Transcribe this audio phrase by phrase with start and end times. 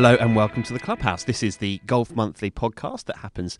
[0.00, 1.24] Hello and welcome to the Clubhouse.
[1.24, 3.58] This is the Golf Monthly podcast that happens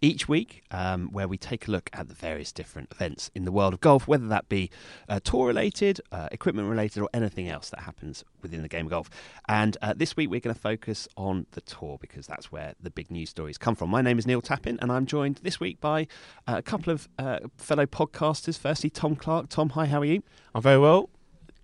[0.00, 3.50] each week, um, where we take a look at the various different events in the
[3.50, 4.70] world of golf, whether that be
[5.08, 8.90] uh, tour related, uh, equipment related, or anything else that happens within the game of
[8.90, 9.10] golf.
[9.48, 12.90] And uh, this week we're going to focus on the tour because that's where the
[12.90, 13.90] big news stories come from.
[13.90, 16.06] My name is Neil Tappin, and I'm joined this week by
[16.46, 18.56] uh, a couple of uh, fellow podcasters.
[18.56, 19.48] Firstly, Tom Clark.
[19.48, 20.22] Tom, hi, how are you?
[20.54, 21.10] I'm very well.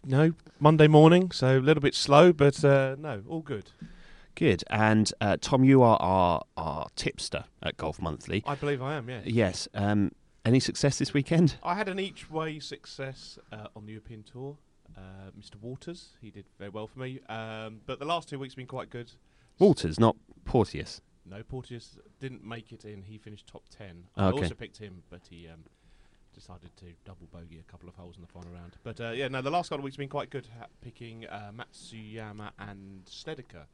[0.05, 3.71] No, Monday morning, so a little bit slow, but uh, no, all good.
[4.37, 4.63] Good.
[4.69, 8.45] And uh, Tom, you are our, our tipster at Golf Monthly.
[8.47, 9.21] I believe I am, yeah.
[9.25, 9.67] Yes.
[9.75, 10.13] Um,
[10.45, 11.57] any success this weekend?
[11.63, 14.59] I had an each way success uh, on the European Tour.
[14.97, 15.61] Uh, Mr.
[15.61, 17.21] Waters, he did very well for me.
[17.31, 19.11] Um, but the last two weeks have been quite good.
[19.59, 21.01] Walters, not Porteous.
[21.25, 23.03] No, Porteous didn't make it in.
[23.03, 24.05] He finished top 10.
[24.17, 24.43] Oh, I okay.
[24.43, 25.65] also picked him, but he um,
[26.35, 28.75] decided to double bogey a couple of holes in the final round.
[28.85, 31.27] But uh, yeah, no, the last couple of weeks have been quite good, ha- picking
[31.27, 33.67] uh, Matsuyama and Snedeker.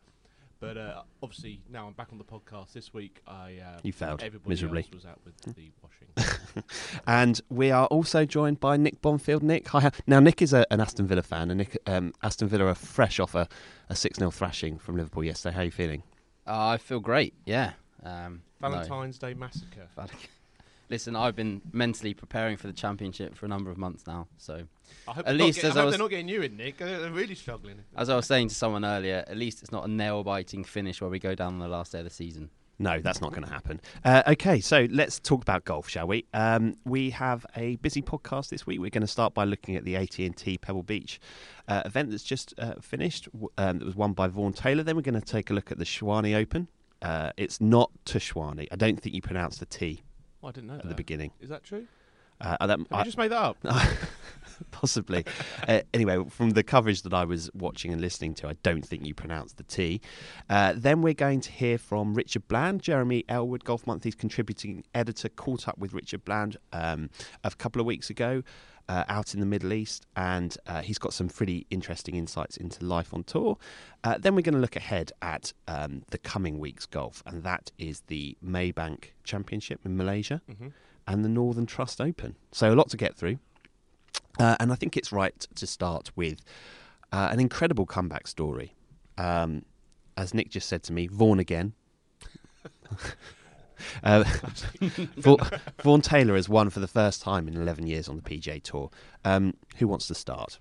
[0.62, 3.20] But uh, obviously, now I'm back on the podcast this week.
[3.26, 4.82] I uh, You failed everybody miserably.
[4.82, 6.62] else was out with the washing.
[7.04, 9.42] And we are also joined by Nick Bonfield.
[9.42, 9.90] Nick, hi.
[10.06, 13.18] Now, Nick is a, an Aston Villa fan, and Nick, um, Aston Villa are fresh
[13.18, 13.48] off a,
[13.88, 15.52] a 6 0 thrashing from Liverpool yesterday.
[15.52, 16.04] How are you feeling?
[16.46, 17.34] Uh, I feel great.
[17.44, 17.72] Yeah.
[18.04, 18.70] Um, no.
[18.70, 19.88] Valentine's Day massacre.
[20.92, 24.28] Val- Listen, I've been mentally preparing for the championship for a number of months now.
[24.36, 24.62] So,
[25.08, 26.56] I hope, At least not as get, I I was- they're not getting you in,
[26.56, 26.76] Nick.
[26.78, 27.80] They're they're really struggling.
[27.96, 31.10] as I was saying to someone earlier, at least it's not a nail-biting finish where
[31.10, 32.50] we go down on the last day of the season.
[32.78, 33.80] No, that's not going to happen.
[34.04, 36.24] Uh, okay, so let's talk about golf, shall we?
[36.34, 38.80] Um, we have a busy podcast this week.
[38.80, 41.20] We're going to start by looking at the AT&T Pebble Beach
[41.68, 43.26] uh, event that's just uh, finished.
[43.32, 44.82] w- Um, that was won by Vaughn Taylor.
[44.82, 46.66] Then we're going to take a look at the Tshwane Open.
[47.02, 48.66] Uh, it's not Tushwani.
[48.72, 50.02] I don't think you pronounced the T
[50.42, 50.88] Oh, I didn't know at that.
[50.88, 51.30] the beginning.
[51.40, 51.86] Is that true?
[52.40, 53.56] Uh, that, I- just made that up?
[54.70, 55.24] possibly.
[55.68, 59.06] uh, anyway, from the coverage that I was watching and listening to, I don't think
[59.06, 60.00] you pronounced the T.
[60.48, 62.82] Uh, then we're going to hear from Richard Bland.
[62.82, 67.10] Jeremy Ellwood, Golf Monthly's contributing editor, caught up with Richard Bland um,
[67.44, 68.42] a couple of weeks ago.
[68.88, 72.84] Uh, out in the Middle East, and uh, he's got some pretty interesting insights into
[72.84, 73.56] life on tour.
[74.04, 77.70] Uh, then we're going to look ahead at um, the coming week's golf, and that
[77.78, 80.68] is the Maybank Championship in Malaysia Mm-hmm.
[81.06, 82.36] and the Northern Trust Open.
[82.50, 83.38] So a lot to get through.
[84.38, 86.40] Uh, and I think it's right to start with
[87.12, 88.74] uh, an incredible comeback story.
[89.16, 89.64] Um,
[90.16, 91.72] as Nick just said to me, Vaughn again.
[94.02, 94.24] uh,
[94.80, 98.62] Va- Vaughn Taylor has won for the first time in 11 years on the PGA
[98.62, 98.90] Tour.
[99.24, 100.58] Um, who wants to start?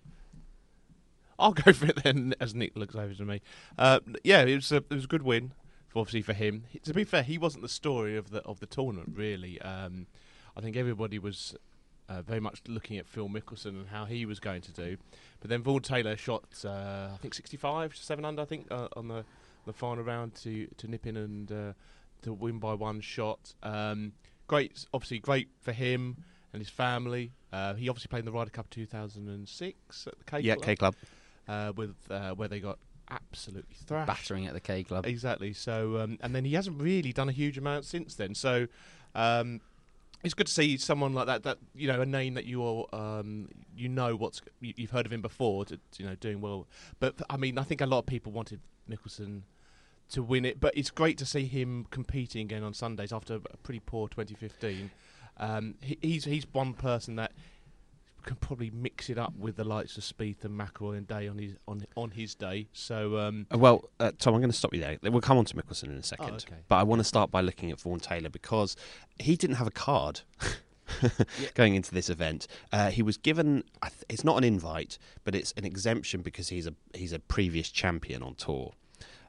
[1.40, 3.42] I'll go for it then, as Nick looks over to me.
[3.78, 5.54] Uh, yeah, it was a it was a good win,
[5.96, 6.66] obviously for him.
[6.84, 9.60] To be fair, he wasn't the story of the of the tournament really.
[9.62, 10.06] Um,
[10.56, 11.56] I think everybody was
[12.10, 14.98] uh, very much looking at Phil Mickelson and how he was going to do.
[15.40, 19.08] But then Vaughn Taylor shot, uh, I think 65, seven under, I think, uh, on
[19.08, 19.26] the
[19.66, 21.74] the final round to to nip in and uh,
[22.22, 23.54] to win by one shot.
[23.64, 24.14] Um,
[24.48, 26.24] great, obviously great for him
[26.54, 27.32] and his family.
[27.52, 30.76] Uh, he obviously played in the Ryder Cup 2006 at the Cape yeah, Club K
[30.76, 30.96] Club.
[31.48, 34.08] uh, with uh, where they got absolutely thrashed.
[34.08, 35.06] Battering at the K Club.
[35.06, 35.54] Exactly.
[35.54, 38.36] So, um, and then he hasn't really done a huge amount since then.
[38.36, 38.68] So,
[39.16, 39.62] um,
[40.24, 41.44] it's good to see someone like that.
[41.44, 45.06] That you know, a name that you all, um, you know what's you, you've heard
[45.06, 45.66] of him before.
[45.66, 46.68] To, you know, doing well.
[47.00, 48.60] But I mean, I think a lot of people wanted
[48.90, 49.42] Mickelson
[50.12, 50.60] to win it.
[50.60, 54.92] But it's great to see him competing again on Sundays after a pretty poor 2015.
[55.38, 57.32] Um, he, he's he's one person that
[58.24, 61.38] can probably mix it up with the likes of Spieth and McIlroy and Day on
[61.40, 62.68] his on on his day.
[62.74, 64.98] So um, Uh, Well, uh, Tom, I'm going to stop you there.
[65.02, 66.30] We'll come on to Mickelson in a second.
[66.32, 66.62] Oh, okay.
[66.68, 68.76] But I want to start by looking at Vaughn Taylor because
[69.20, 70.22] he didn't have a card
[71.56, 72.48] going into this event.
[72.72, 76.68] Uh, he was given, th- it's not an invite, but it's an exemption because he's
[76.68, 78.74] a he's a previous champion on tour.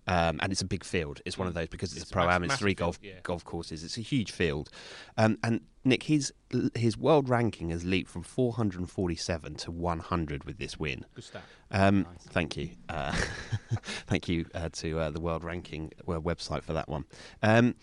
[0.06, 1.20] Um, and it's a big field.
[1.24, 2.42] It's one of those because it's, It's a pro am.
[2.42, 3.12] It's three field, golf yeah.
[3.22, 3.84] golf courses.
[3.84, 4.68] It's a huge field.
[5.16, 6.32] Um, and Nick, his
[6.74, 11.04] his world ranking has leaped from 447 to 100 with this win.
[11.14, 11.42] good stat.
[11.70, 12.24] Um, Nice.
[12.28, 12.70] Thank you.
[12.88, 13.14] Uh,
[14.06, 17.04] thank you uh, to uh, the World Ranking uh, website for that one.
[17.42, 17.74] Um,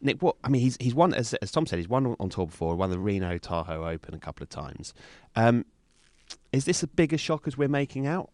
[0.00, 2.46] Nick, what I mean, he's he's won as, as Tom said, he's won on tour
[2.46, 4.94] before, won the Reno Tahoe Open a couple of times.
[5.34, 5.64] Um,
[6.52, 8.30] is this a bigger shock as we're making out?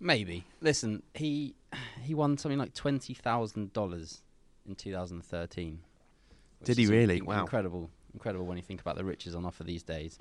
[0.00, 0.44] Maybe.
[0.60, 1.54] Listen, he
[2.02, 4.22] he won something like twenty thousand dollars
[4.66, 5.80] in 2013.
[6.64, 7.18] Did he really?
[7.18, 7.40] in- Wow.
[7.42, 10.18] Incredible, incredible when you think about the riches on offer these days.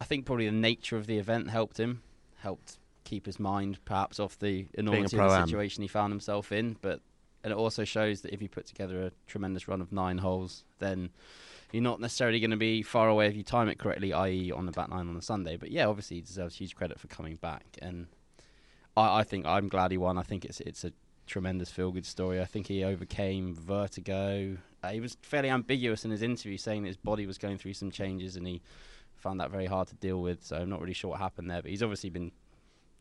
[0.00, 2.02] I think probably the nature of the event helped him,
[2.38, 6.76] helped keep his mind perhaps off the enormity of the situation he found himself in.
[6.80, 7.00] But
[7.42, 10.64] and it also shows that if you put together a tremendous run of nine holes,
[10.78, 11.10] then
[11.72, 14.66] you're not necessarily going to be far away if you time it correctly, i.e., on
[14.66, 15.56] the back nine on the Sunday.
[15.56, 18.06] But yeah, obviously he deserves huge credit for coming back and.
[19.00, 20.18] I, I think I'm glad he won.
[20.18, 20.92] I think it's it's a
[21.26, 22.40] tremendous feel good story.
[22.40, 24.56] I think he overcame vertigo.
[24.82, 27.74] Uh, he was fairly ambiguous in his interview, saying that his body was going through
[27.74, 28.62] some changes, and he
[29.16, 30.44] found that very hard to deal with.
[30.44, 32.32] So I'm not really sure what happened there, but he's obviously been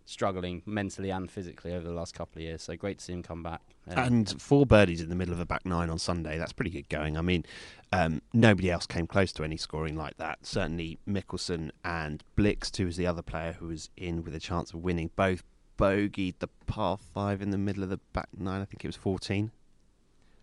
[0.05, 2.63] struggling mentally and physically over the last couple of years.
[2.63, 3.61] So great to see him come back.
[3.87, 6.37] Um, And four birdies in the middle of a back nine on Sunday.
[6.39, 7.15] That's pretty good going.
[7.15, 7.45] I mean,
[7.93, 10.45] um, nobody else came close to any scoring like that.
[10.45, 14.73] Certainly Mickelson and Blixt, who was the other player who was in with a chance
[14.73, 15.43] of winning, both
[15.79, 18.61] bogeyed the par five in the middle of the back nine.
[18.61, 19.51] I think it was 14.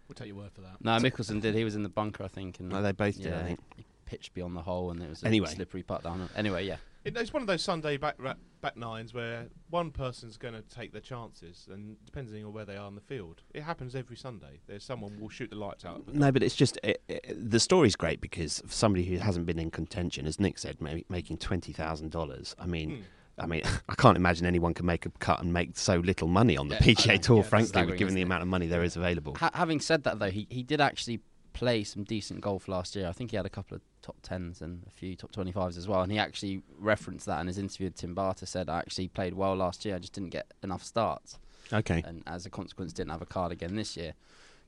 [0.08, 0.76] We'll take your word for that.
[0.80, 1.54] no, Mickelson did.
[1.54, 3.60] He was in the bunker, I think, and No, they both did, I think.
[3.76, 5.48] he pitched beyond the hole, and it was a Anyway.
[5.48, 6.28] slippery putt down.
[6.36, 6.76] Anyway, yeah.
[7.04, 10.62] It, it's one of those Sunday back ra- back nines where one person's going to
[10.62, 14.16] take their chances, and depending on where they are in the field, it happens every
[14.16, 14.60] Sunday.
[14.68, 16.06] There's someone will shoot the lights out.
[16.12, 19.58] No, but it's just it, it, the story's great because for somebody who hasn't been
[19.58, 22.54] in contention, as Nick said, ma- making twenty thousand dollars.
[22.60, 23.02] I mean, Hmm.
[23.38, 26.56] I mean, I can't imagine anyone can make a cut and make so little money
[26.56, 27.16] on the Yeah, PGA know.
[27.18, 28.24] Tour, Yeah, frankly, staggering, given the it?
[28.24, 29.34] amount of money there is available.
[29.36, 31.20] Ha- having said that, though, he, he did actually
[31.52, 33.08] play some decent golf last year.
[33.08, 35.76] I think he had a couple of top tens and a few top twenty fives
[35.78, 36.02] as well.
[36.02, 38.44] And he actually referenced that in his interview with Tim Barter.
[38.46, 39.96] Said I actually played well last year.
[39.96, 41.38] I just didn't get enough starts,
[41.72, 44.12] Okay, and as a consequence, didn't have a card again this year.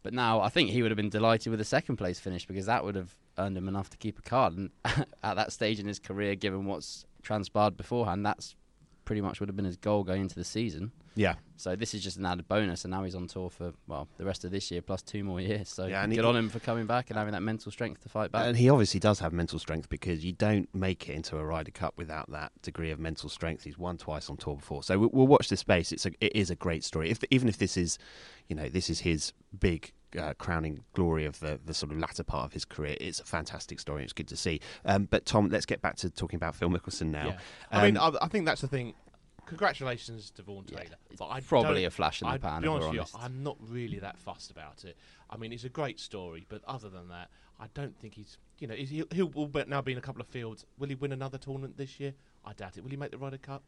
[0.02, 2.66] But now I think he would have been delighted with a second place finish because
[2.66, 4.56] that would have earned him enough to keep a card.
[4.56, 4.70] And
[5.22, 8.54] at that stage in his career, given what's transpired beforehand, that's
[9.08, 10.92] pretty much would have been his goal going into the season.
[11.14, 14.06] yeah, So this is just an added bonus, and now he's on tour for well
[14.18, 15.70] the rest of this year plus two more years.
[15.70, 18.02] So Yeah, and good he- on him for coming back and having that mental strength
[18.02, 18.44] to fight back.
[18.46, 21.70] and he obviously does have mental strength because you don't make it into a Ryder
[21.70, 23.64] Cup without that degree of mental strength.
[23.64, 25.90] He's won twice on tour before, so we'll, we'll watch this space.
[25.90, 27.08] It's a, it is a great story.
[27.10, 27.98] If even if this is,
[28.46, 29.92] you know, this is his big.
[30.18, 32.96] Uh, crowning glory of the, the sort of latter part of his career.
[32.98, 34.04] It's a fantastic story.
[34.04, 34.58] It's good to see.
[34.86, 37.26] Um, but Tom, let's get back to talking about Phil Mickelson now.
[37.26, 37.38] Yeah.
[37.70, 38.94] I mean, Um, I, I think that's the thing.
[39.44, 40.96] Congratulations to Vaughn Taylor.
[41.10, 42.62] it's But I probably a flash in the I'd pan.
[42.62, 43.18] be honest with you.
[43.20, 44.96] I'm not really that fussed about it.
[45.30, 47.28] I mean, it's a great story, but other than that,
[47.58, 48.36] I don't think he's.
[48.58, 50.64] You know, is he, he'll will now be in a couple of fields.
[50.78, 52.14] Will he win another tournament this year?
[52.44, 52.82] I doubt it.
[52.82, 53.62] Will he make the Ryder Cup?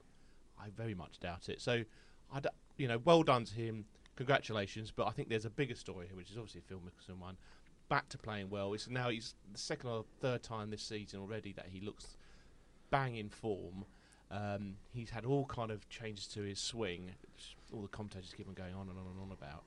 [0.59, 1.61] I very much doubt it.
[1.61, 1.85] So,
[2.33, 3.85] I d- you know, well done to him.
[4.21, 4.93] Congratulations.
[4.95, 7.39] But I think there's a bigger story here, which is obviously Phil Mickelson one.
[7.89, 8.75] Back to playing well.
[8.75, 12.19] It's now he's the second or third time this season already that he looks
[12.91, 13.87] bang in form.
[14.31, 17.13] Um, he's had all kind of changes to his swing.
[17.73, 19.65] all the commentators keep on going on and on and on about.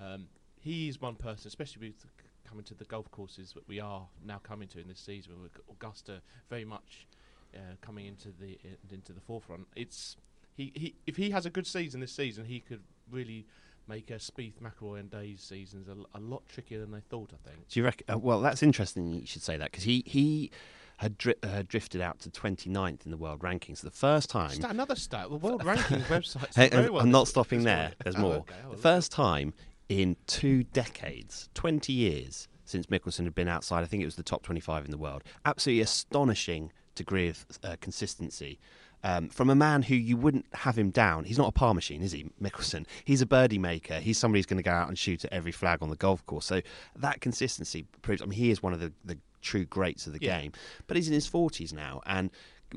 [0.00, 0.26] Um,
[0.58, 2.04] he is one person, especially with
[2.44, 5.52] coming to the golf courses that we are now coming to in this season, with
[5.70, 7.06] Augusta very much
[7.54, 9.68] uh, coming into the uh, into the forefront.
[9.76, 10.16] It's
[10.56, 13.46] he, he if he has a good season this season, he could really
[13.88, 17.30] make a Spieth, McIlroy, and Day's seasons a lot trickier than they thought.
[17.32, 17.68] I think.
[17.68, 18.06] Do you reckon?
[18.14, 19.12] Uh, well, that's interesting.
[19.12, 20.50] You should say that because he he
[20.98, 23.80] had dri- uh, drifted out to 29th in the world rankings.
[23.80, 24.50] The first time.
[24.50, 25.28] Stat, another stat.
[25.30, 26.54] The world ranking websites.
[26.54, 27.92] Hey, I'm well not stopping there.
[28.04, 28.34] There's Oh, more.
[28.36, 28.54] okay.
[28.60, 28.80] Oh, The look.
[28.80, 29.52] first time
[29.88, 34.22] in two decades, 20 years since Mickelson had been outside, I think it was the
[34.22, 35.24] top 25 in the world.
[35.44, 38.58] Absolutely astonishing degree of uh, consistency.
[39.04, 41.24] Um, from a man who you wouldn't have him down.
[41.24, 42.86] He's not a par machine, is he, Mickelson?
[43.04, 43.98] He's a birdie maker.
[43.98, 46.24] He's somebody who's going to go out and shoot at every flag on the golf
[46.26, 46.46] course.
[46.46, 46.60] So
[46.96, 48.22] that consistency proves.
[48.22, 50.40] I mean, he is one of the, the true greats of the Yeah.
[50.40, 50.52] game.
[50.86, 52.30] But he's in his 40s now, and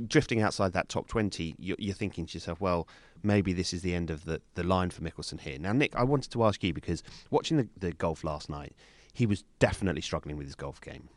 [0.07, 2.87] drifting outside that top 20, you're, you're thinking to yourself, well,
[3.21, 5.59] maybe this is the end of the, the line for Mickelson here.
[5.59, 8.73] Now, Nick, I wanted to ask you because watching the, the golf last night,
[9.13, 11.07] he was definitely struggling with his golf game.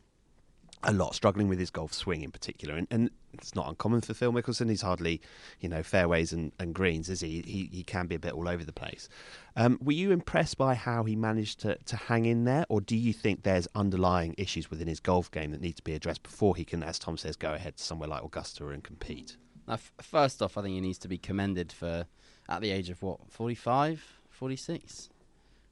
[0.84, 2.76] A lot, struggling with his golf swing in particular.
[2.76, 4.68] And, and it's not uncommon for Phil Mickelson.
[4.70, 5.20] He's hardly,
[5.58, 7.42] you know, fairways and, and greens, is he?
[7.44, 7.68] he?
[7.72, 9.08] He can be a bit all over the place.
[9.56, 12.64] Um, were you impressed by how he managed to, to hang in there?
[12.68, 15.94] Or do you think there's underlying issues within his golf game that need to be
[15.94, 19.36] addressed before he can, as Tom says, go ahead to somewhere like Augusta and compete?
[19.66, 22.06] Now, f- first off, I think he needs to be commended for,
[22.48, 25.10] at the age of what, 45, 46?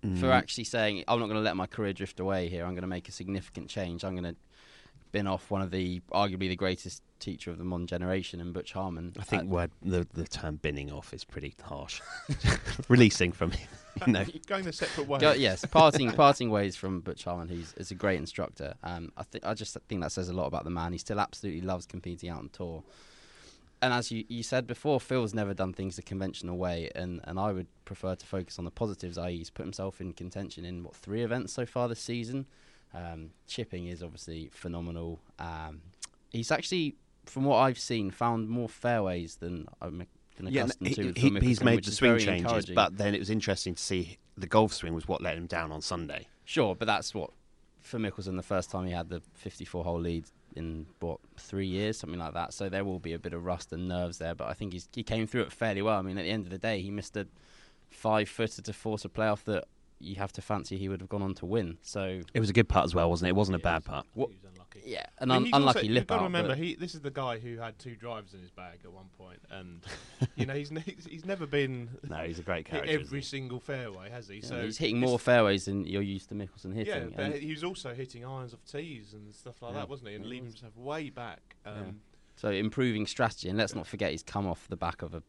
[0.02, 0.30] For Mm.
[0.34, 2.64] actually saying, I'm not going to let my career drift away here.
[2.64, 4.04] I'm going to make a significant change.
[4.04, 4.36] I'm going to
[5.12, 8.72] bin off one of the, arguably the greatest teacher of the modern generation in Butch
[8.72, 9.14] Harmon.
[9.18, 12.00] I think Uh, the, the term binning off is pretty harsh.
[12.88, 13.68] Releasing from him,
[14.06, 14.24] you know.
[14.46, 15.18] going the separate way.
[15.18, 18.74] Go, yes, parting parting ways from Butch Harmon, who's is a great instructor.
[18.82, 20.92] Um, I think I just think that says a lot about the man.
[20.92, 22.82] He still absolutely loves competing out on tour.
[23.82, 27.38] And as you, you said before, Phil's never done things the conventional way, and, and
[27.38, 29.18] I would prefer to focus on the positives.
[29.18, 32.46] I.e., he's put himself in contention in what three events so far this season.
[32.94, 35.20] Um, chipping is obviously phenomenal.
[35.38, 35.82] Um,
[36.30, 36.94] he's actually,
[37.26, 41.04] from what I've seen, found more fairways than I'm than Yeah, accustomed he, to.
[41.06, 44.46] with he- he's made the swing changes, but then it was interesting to see the
[44.46, 46.26] golf swing was what let him down on Sunday.
[46.44, 47.30] Sure, but that's what
[47.80, 50.24] for Mickelson the first time he had the 54 hole lead
[50.56, 52.52] in what three years, something like that.
[52.52, 54.34] So there will be a bit of rust and nerves there.
[54.34, 55.98] But I think he's, he came through it fairly well.
[55.98, 57.26] I mean, at the end of the day, he missed a
[57.90, 59.64] five footer to force a playoff that
[59.98, 61.78] you have to fancy he would have gone on to win.
[61.82, 63.30] So It was a good putt as well, wasn't it?
[63.30, 64.06] It wasn't a bad he was- putt.
[64.14, 64.82] What- He was unlucky.
[64.84, 67.10] yeah, an un- he's unlucky also, lip You've got to remember, he, this is the
[67.10, 69.80] guy who had two drives in his bag at one point, and
[70.36, 73.00] you know he's ne- he's never been No, he's a great hit character.
[73.00, 74.36] every single fairway, has he?
[74.40, 77.10] yeah, so he's hitting more fairways than you're used to Mickelson hitting.
[77.12, 79.78] Yeah, but he was also hitting irons off tees and stuff like Yeah.
[79.80, 80.14] that, wasn't he?
[80.16, 80.54] And Yeah, leaving was.
[80.54, 81.56] himself way back.
[81.64, 81.90] Um, Yeah.
[82.38, 85.22] So improving strategy, and let's not forget he's come off the back of a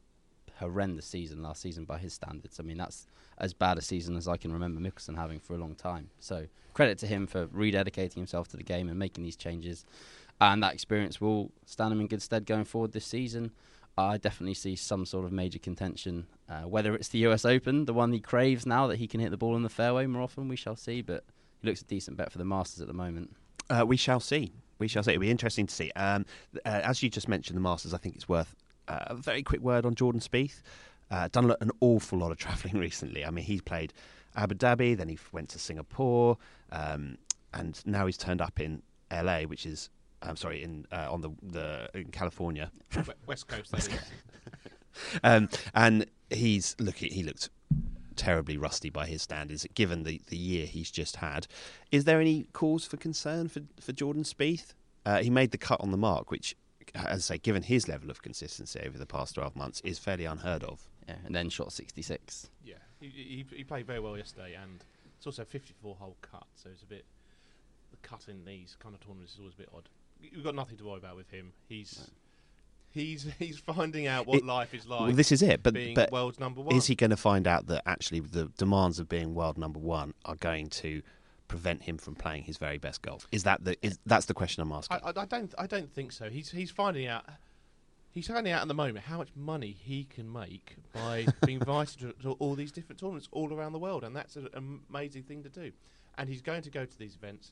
[0.60, 2.60] horrendous season last season by his standards.
[2.60, 5.58] I mean, that's as bad a season as I can remember Mickelson having for a
[5.58, 6.10] long time.
[6.20, 9.86] So credit to him for rededicating himself to the game and making these changes,
[10.40, 13.52] and that experience will stand him in good stead going forward this season.
[13.98, 17.46] I definitely see some sort of major contention, uh, whether it's the U.S.
[17.46, 20.06] Open, the one he craves now that he can hit the ball in the fairway
[20.06, 20.48] more often.
[20.48, 21.24] We shall see, but
[21.62, 23.36] he looks a decent bet for the Masters at the moment.
[23.70, 24.54] Uh, we shall see.
[24.78, 25.12] We shall see.
[25.12, 25.92] It'll be interesting to see.
[25.96, 27.94] Um, uh, as you just mentioned, the Masters.
[27.96, 28.56] I think it's worth
[28.88, 30.62] uh, a very quick word on Jordan Spieth.
[31.10, 33.26] Uh, done an awful lot of travelling recently.
[33.26, 33.94] I mean, he's played
[34.36, 36.38] Abu Dhabi, then he went to Singapore,
[36.72, 37.18] um,
[37.54, 39.90] and now he's turned up in LA, which is,
[40.22, 42.72] I'm sorry, in uh, on the the in California.
[42.96, 43.90] we- West Coast, that is.
[45.24, 46.96] Um, and he's look.
[46.96, 47.50] He looked
[48.16, 51.46] terribly rusty by his standards, given the, the year he's just had.
[51.92, 54.74] Is there any cause for concern for for Jordan Spieth?
[55.06, 56.56] Uh, he made the cut on the mark, which,
[57.06, 60.26] as I say, given his level of consistency over the past twelve months, is fairly
[60.26, 60.82] unheard of.
[61.08, 62.50] Yeah, and then shot 66.
[62.66, 64.84] Yeah, he, he, he played very well yesterday, and
[65.18, 67.06] it's also a 54 hole cut, so it's a bit.
[67.92, 69.88] The cut in these kind of tournaments is always a bit odd.
[70.22, 71.54] You've got nothing to worry about with him.
[71.70, 72.10] He's
[72.92, 75.00] he's he's finding out what It- life is like.
[75.00, 75.64] well, this is it.
[75.64, 76.76] But being but world's number one.
[76.76, 80.14] is he going to find out that actually the demands of being world number one
[80.26, 81.02] are going to
[81.48, 83.28] prevent him from playing his very best golf?
[83.32, 85.00] Is that the is that's the question I'm asking?
[85.04, 85.54] I, I, don't.
[85.58, 86.30] I don't think so.
[86.30, 87.26] He's he's finding out.
[88.12, 92.00] He's finding out at the moment how much money he can make by being invited
[92.00, 94.50] to, to all these different tournaments all around the world, and that's an
[94.90, 95.72] amazing thing to do.
[96.18, 97.52] And he's going to go to these events.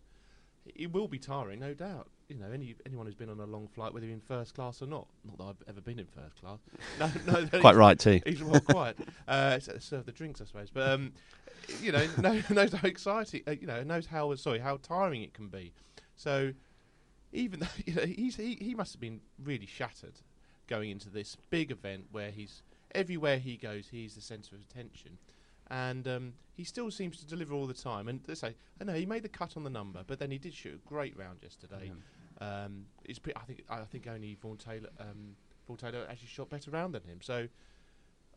[0.74, 2.08] It will be tiring, no doubt.
[2.28, 4.82] You know, any anyone who's been on a long flight, whether you're in first class
[4.82, 5.08] or not.
[5.24, 6.58] Not that I've ever been in first class.
[7.00, 7.60] No, no.
[7.60, 8.20] Quite right too.
[8.26, 8.98] He's well quiet.
[9.28, 10.72] Uh, serve the drinks, I suppose.
[10.72, 11.14] But um,
[11.82, 13.42] you know, know, knows how exciting.
[13.48, 15.74] Uh, you know, knows how sorry how tiring it can be.
[16.16, 16.54] So
[17.32, 20.20] even though you know, he's he, he must have been really shattered
[20.68, 25.18] going into this big event where he's everywhere he goes, he's the centre of attention.
[25.68, 28.08] And um, he still seems to deliver all the time.
[28.08, 30.38] And let's say, I know he made the cut on the number, but then he
[30.38, 31.92] did shoot a great round yesterday.
[32.40, 35.36] Um, it's I think I think only Vaughn Taylor, um,
[35.68, 37.20] Vaughn Taylor actually shot better round than him.
[37.22, 37.48] So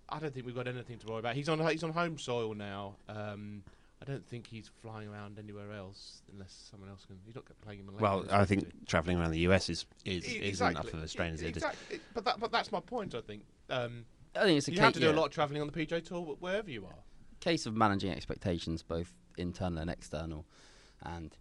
[0.09, 1.35] I don't think we've got anything to worry about.
[1.35, 2.97] He's on he's on home soil now.
[3.09, 3.63] Um,
[4.01, 7.19] I don't think he's flying around anywhere else unless someone else can.
[7.27, 8.03] He's not playing in Malaysia.
[8.03, 11.35] Well, I think travelling around the US is is, E- is enough of a strain
[11.35, 11.63] as it is.
[11.63, 12.01] Exactly.
[12.15, 13.15] But that, but that's my point.
[13.15, 14.05] I think um,
[14.37, 15.69] I think it's a you ca- have to do yeah, a lot of travelling on
[15.71, 16.95] the PJ Tour, wh- wherever you are.
[17.41, 20.47] case of managing expectations, both internal and external.
[21.03, 21.37] And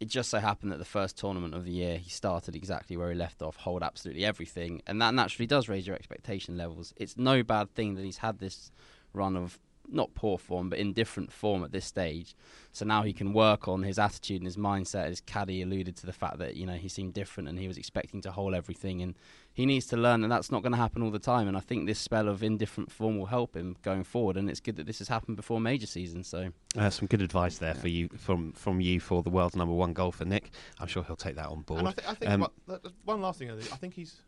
[0.00, 3.10] it just so happened that the first tournament of the year, he started exactly where
[3.10, 6.94] he left off, hold absolutely everything, and that naturally does raise your expectation levels.
[6.96, 8.70] It's no bad thing that he's had this
[9.12, 9.58] run of
[9.90, 12.34] not poor form, but indifferent form at this stage.
[12.72, 15.06] So now he can work on his attitude and his mindset.
[15.06, 17.78] As Caddy alluded to the fact that you know he seemed different and he was
[17.78, 19.14] expecting to hold everything, and
[19.52, 21.48] he needs to learn that that's not going to happen all the time.
[21.48, 24.36] And I think this spell of indifferent form will help him going forward.
[24.36, 26.22] And it's good that this has happened before major season.
[26.22, 29.74] So Uh, some good advice there for you from from you for the world's number
[29.74, 30.50] one golfer, Nick.
[30.78, 31.80] I'm sure he'll take that on board.
[31.80, 33.50] And I, th- I think Um, what, one last thing.
[33.50, 34.20] I think, I think he's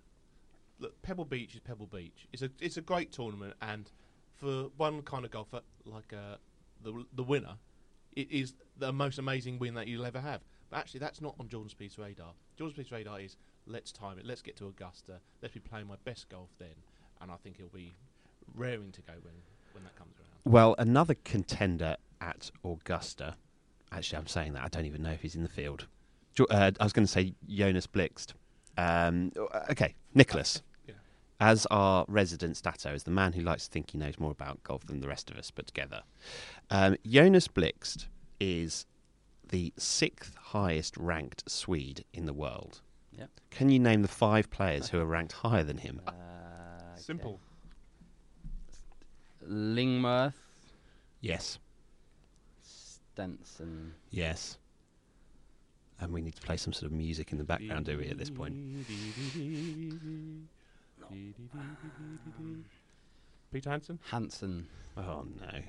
[0.81, 2.27] look, Pebble Beach is Pebble Beach.
[2.33, 3.91] It's a it's a great tournament, and
[4.41, 6.37] for one kind of golfer like uh,
[6.83, 7.57] the the winner,
[8.17, 10.41] it is the most amazing win that you'll ever have.
[10.71, 12.33] But actually, that's not on Jordan Spieth's radar.
[12.57, 15.97] Jordan Spieth's radar is let's time it, let's get to Augusta, let's be playing my
[16.05, 16.75] best golf then,
[17.21, 17.95] and I think he'll be
[18.55, 19.35] raring to go when
[19.73, 20.53] when that comes around.
[20.53, 23.37] Well, another contender at Augusta.
[23.93, 25.87] Actually, I'm saying that I don't even know if he's in the field.
[26.39, 28.33] Uh, I was going to say Jonas Blixt.
[28.79, 29.33] Um,
[29.71, 30.63] okay, Nicholas.
[31.41, 31.51] Yeah.
[31.51, 34.63] As our resident stato, as the man who likes to think he knows more about
[34.63, 36.03] golf than the rest of us put together,
[36.71, 38.07] um, Jonas Blixt
[38.39, 38.87] is
[39.49, 42.81] the sixth highest ranked Swede in the world.
[43.19, 43.31] Yep.
[43.51, 46.01] Can you name the five players who are ranked higher than him?
[46.07, 46.13] uh,
[46.97, 47.41] Simple.
[49.49, 50.35] Lingmerth,
[51.23, 51.59] Yes.
[52.63, 53.95] Stenson.
[54.11, 54.59] Yes.
[56.01, 58.17] And we need to play some sort of music in the background, do we, at
[58.19, 58.55] this point?
[63.53, 63.99] Peter Hanson.
[64.11, 64.67] Hanson.
[64.97, 65.61] Oh, no.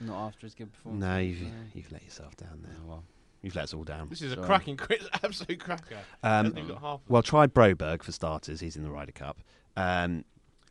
[0.00, 1.04] Not after his good performance.
[1.04, 1.38] No, you've,
[1.72, 2.74] you've let yourself down there.
[2.84, 3.04] Oh, well.
[3.42, 4.08] You've let us all down.
[4.08, 4.46] This is a Sorry.
[4.46, 5.98] cracking quiz, absolute cracker.
[6.22, 8.60] Um, Hasn't even got half of well, try Broberg for starters.
[8.60, 9.38] He's in the Ryder Cup.
[9.76, 10.24] Um,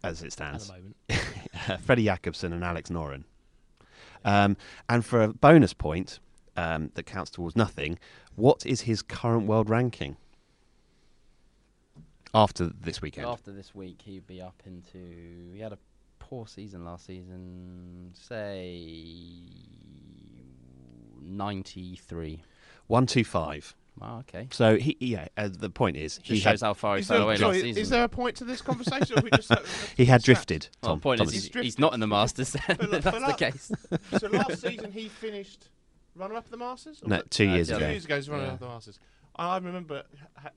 [0.03, 1.82] as it it at stands, the moment.
[1.84, 3.25] Freddie Jacobson and Alex Noren.
[4.25, 4.58] Um,
[4.89, 6.20] and for a bonus point
[6.58, 8.00] um, that counts towards nothing,
[8.36, 10.17] what is his current world ranking
[12.34, 13.28] after this weekend?
[13.28, 15.52] After this week, he'd be up into.
[15.54, 15.78] He had a
[16.20, 18.12] poor season last season.
[18.13, 19.42] Say
[21.22, 22.44] ninety-three.
[22.88, 23.75] One two five.
[24.00, 24.48] Wow, okay.
[24.52, 25.28] So he, yeah.
[25.38, 27.36] Uh, the point is, Just he shows had, how far he Is fell there, away
[27.38, 27.82] sorry, last season.
[27.84, 29.20] is there a point to this conversation?
[29.20, 29.52] or we just,
[29.98, 30.25] he had Stats.
[30.25, 30.68] drifted.
[30.82, 31.36] well, Tom, the point Thomas.
[31.36, 32.54] is, he's, He's he's not in the Masters.
[32.54, 32.62] Then.
[32.80, 33.72] But look, That's but the look- case.
[34.18, 35.70] so last season he finished
[36.16, 37.04] runner up at the Masters.
[37.04, 37.78] Or no, was it- two Uh, years yeah.
[37.78, 37.92] two ago.
[37.92, 38.48] years ago, he was runner Yeah.
[38.50, 39.00] up at the Masters.
[39.36, 40.04] I remember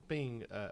[0.07, 0.71] being uh, m-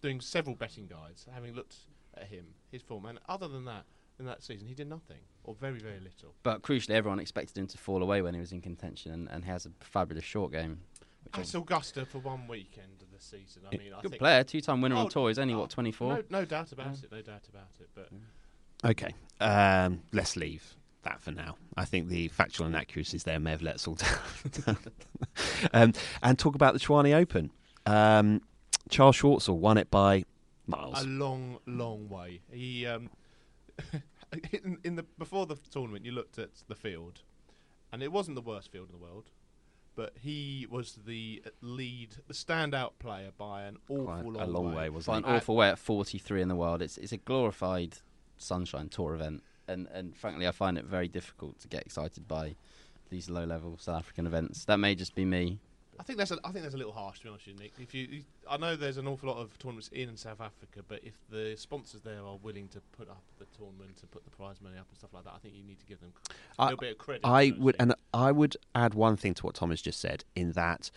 [0.00, 1.76] doing several betting guides, having looked
[2.16, 3.84] at him, his form, and other than that,
[4.18, 6.34] in that season, he did nothing or very, very little.
[6.42, 9.44] But crucially, everyone expected him to fall away when he was in contention, and, and
[9.44, 10.78] he has a fabulous short game.
[11.24, 13.62] Which That's Augusta for one weekend of the season.
[13.66, 15.28] I mean, I good think player, two-time winner on Oh, tour.
[15.28, 16.08] He's only oh, what 24.
[16.08, 16.92] No, no doubt about Yeah.
[17.04, 17.12] it.
[17.12, 17.88] No doubt about it.
[17.94, 18.10] But
[18.88, 21.56] Okay, um, let's leave that for now.
[21.76, 23.94] I think the factual inaccuracies there may have let us all
[24.66, 24.76] down.
[25.72, 25.92] um,
[26.22, 27.50] and talk about the Tshwane Open.
[27.86, 28.42] Um,
[28.90, 30.24] Charl Schwartzel won it by
[30.66, 31.02] miles.
[31.02, 32.40] a long, long way.
[32.50, 33.10] He um,
[34.52, 37.22] in, in the before the tournament, you looked at the field,
[37.92, 39.30] and it wasn't the worst field in the world,
[39.96, 44.68] but he was the lead, the standout player by an awful Quite long, a long
[44.70, 44.90] way, way.
[44.90, 45.28] Wasn't an it?
[45.34, 46.82] Uh, awful way at 43 in the world.
[46.82, 47.98] It's it's a glorified
[48.36, 52.56] sunshine tour event, and and frankly, I find it very difficult to get excited by
[53.10, 54.64] these low-level South African events.
[54.64, 55.60] That may just be me.
[55.98, 57.62] I think that's a, I think that's a little harsh to be honest with you,
[57.62, 57.72] Nick.
[57.78, 61.00] If you, you, I know there's an awful lot of tournaments in South Africa, but
[61.02, 64.60] if the sponsors there are willing to put up the tournament and put the prize
[64.60, 66.12] money up and stuff like that, I think you need to give them
[66.58, 67.22] a little bit of credit.
[67.24, 70.24] I would, and I would add one thing to what Thomas just said.
[70.34, 70.90] In that,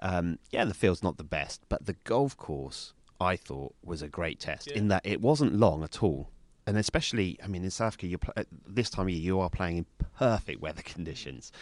[0.00, 4.08] um, yeah, the field's not the best, but the golf course I thought was a
[4.08, 4.68] great test.
[4.70, 4.78] Yeah.
[4.78, 6.30] In that it wasn't long at all,
[6.66, 9.78] and especially, I mean, in South Africa, pl- this time of year you are playing
[9.78, 9.86] in
[10.18, 11.52] perfect weather conditions,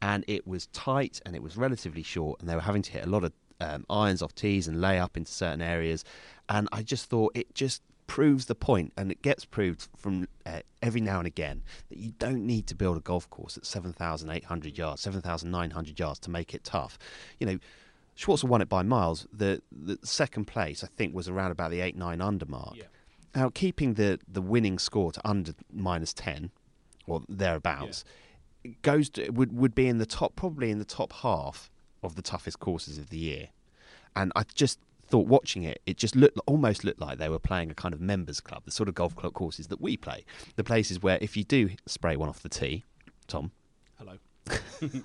[0.00, 3.04] and it was tight and it was relatively short, and they were having to hit
[3.04, 6.04] a lot of um, irons off tees and lay up into certain areas,
[6.48, 10.60] and I just thought it just proves the point, and it gets proved from uh,
[10.82, 14.78] every now and again that you don't need to build a golf course at 7,800
[14.78, 16.98] yards, 7,900 yards to make it tough.
[17.38, 17.58] You know,
[18.16, 19.28] Schwartzel won it by miles.
[19.32, 22.74] The the second place, I think, was around about the 8 9 under mark.
[22.76, 22.84] Yeah.
[23.36, 26.50] Now, keeping the, the winning score to under minus 10
[27.06, 28.04] or thereabouts
[28.82, 31.70] goes to, would, would be in the top, probably in the top half
[32.02, 33.48] of the toughest courses of the year.
[34.16, 37.70] And I just thought watching it, it just looked almost looked like they were playing
[37.70, 40.24] a kind of members club, the sort of golf club courses that we play,
[40.56, 42.84] the places where if you do spray one off the tee,
[43.26, 43.50] Tom,
[43.98, 44.14] Hello.
[44.80, 45.02] you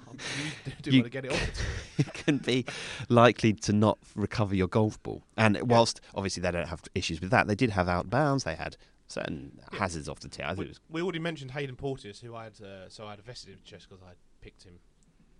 [0.82, 2.14] do You- want to get it off.
[2.14, 2.66] can be
[3.10, 5.24] likely to not recover your golf ball.
[5.38, 8.44] And whilst obviously they don't have issues with that, they did have outbounds.
[8.44, 8.78] They had
[9.14, 9.80] certain Yeah.
[9.80, 10.44] hazards off the tee.
[10.44, 13.20] I We, was we already mentioned Haydn Porteous, who I had, uh, so I had
[13.20, 14.80] a vested interest because I picked him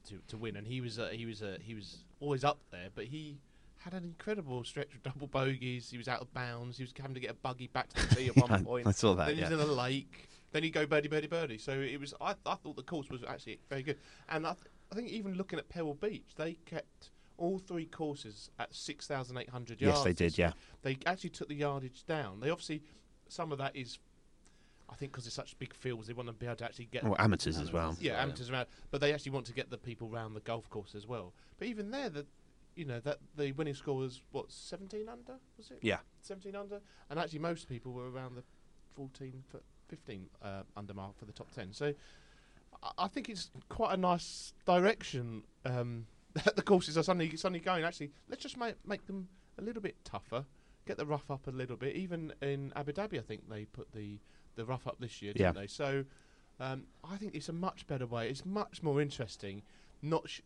[0.08, 2.90] to, to win, and he was uh, he was uh, he was always up there,
[2.94, 3.40] but he
[3.78, 5.90] had an incredible stretch of double bogeys.
[5.90, 6.78] He was out of bounds.
[6.78, 8.88] He was having to get a buggy back to the tee at one point.
[8.88, 9.28] I saw that.
[9.28, 9.50] then Yeah.
[9.50, 10.30] he's in a lake.
[10.52, 11.58] Then he'd go birdie, birdie, birdie.
[11.58, 12.14] So it was.
[12.22, 13.98] I, I thought the course was actually very good,
[14.30, 18.52] and I, th- I think even looking at Pebble Beach, they kept all three courses
[18.60, 19.98] at six thousand eight hundred yards.
[20.00, 20.38] Yes, they did.
[20.38, 20.52] Yeah.
[20.84, 22.40] They actually took the yardage down.
[22.40, 22.84] They obviously
[23.34, 23.98] some of that is,
[24.90, 27.04] I think, because it's such big fields, they want to be able to actually get
[27.04, 27.96] Well, amateurs as well.
[28.00, 30.94] yeah amateurs around, but they actually want to get the people around the golf course
[30.96, 31.34] as well.
[31.58, 32.26] But even there, the
[32.76, 35.80] you know that the winning score was what seventeen under was it?
[35.82, 36.00] Yeah.
[36.22, 38.44] seventeen under, and actually most people were around the
[38.96, 41.72] fourteen, f- fifteen uh, under mark for the top ten.
[41.74, 41.94] So
[42.82, 45.44] I, I think it's quite a nice direction.
[45.66, 46.08] Um,
[46.46, 47.84] that the courses are suddenly suddenly going.
[47.84, 49.28] Actually, let's just make make them
[49.60, 50.46] a little bit tougher.
[50.86, 51.96] Get the rough up a little bit.
[51.96, 54.20] Even in Abu Dhabi, I think they put the
[54.56, 55.62] the rough up this year, didn't Yeah.
[55.62, 55.68] they?
[55.68, 56.06] So
[56.60, 58.30] um, I think it's a much better way.
[58.30, 59.64] It's much more interesting.
[60.02, 60.42] Not sh-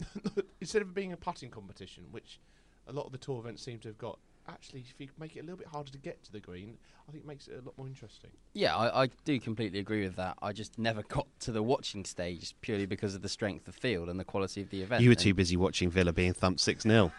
[0.60, 2.40] instead of being a putting competition, which
[2.86, 4.18] a lot of the tour events seem to have got.
[4.48, 6.76] Actually, if you make it a little bit harder to get to the green,
[7.08, 8.30] I think it makes it a lot more interesting.
[8.54, 10.36] Yeah, I, I do completely agree with that.
[10.40, 14.08] I just never got to the watching stage purely because of the strength of field
[14.08, 15.02] and the quality of the event.
[15.02, 17.10] You were too busy watching Villa being thumped 6 0.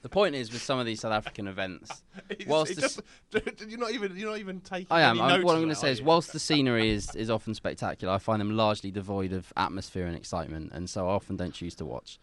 [0.00, 3.00] The point is, with some of these South African events, It's- Whilst it the just,
[3.68, 4.86] you're not even you're not even taking.
[4.90, 5.12] I am.
[5.16, 6.04] Any I'm, notice what I'm going to that, say are is, you?
[6.06, 10.16] whilst the scenery is, is often spectacular, I find them largely devoid of atmosphere and
[10.16, 12.18] excitement, and so I often don't choose to watch.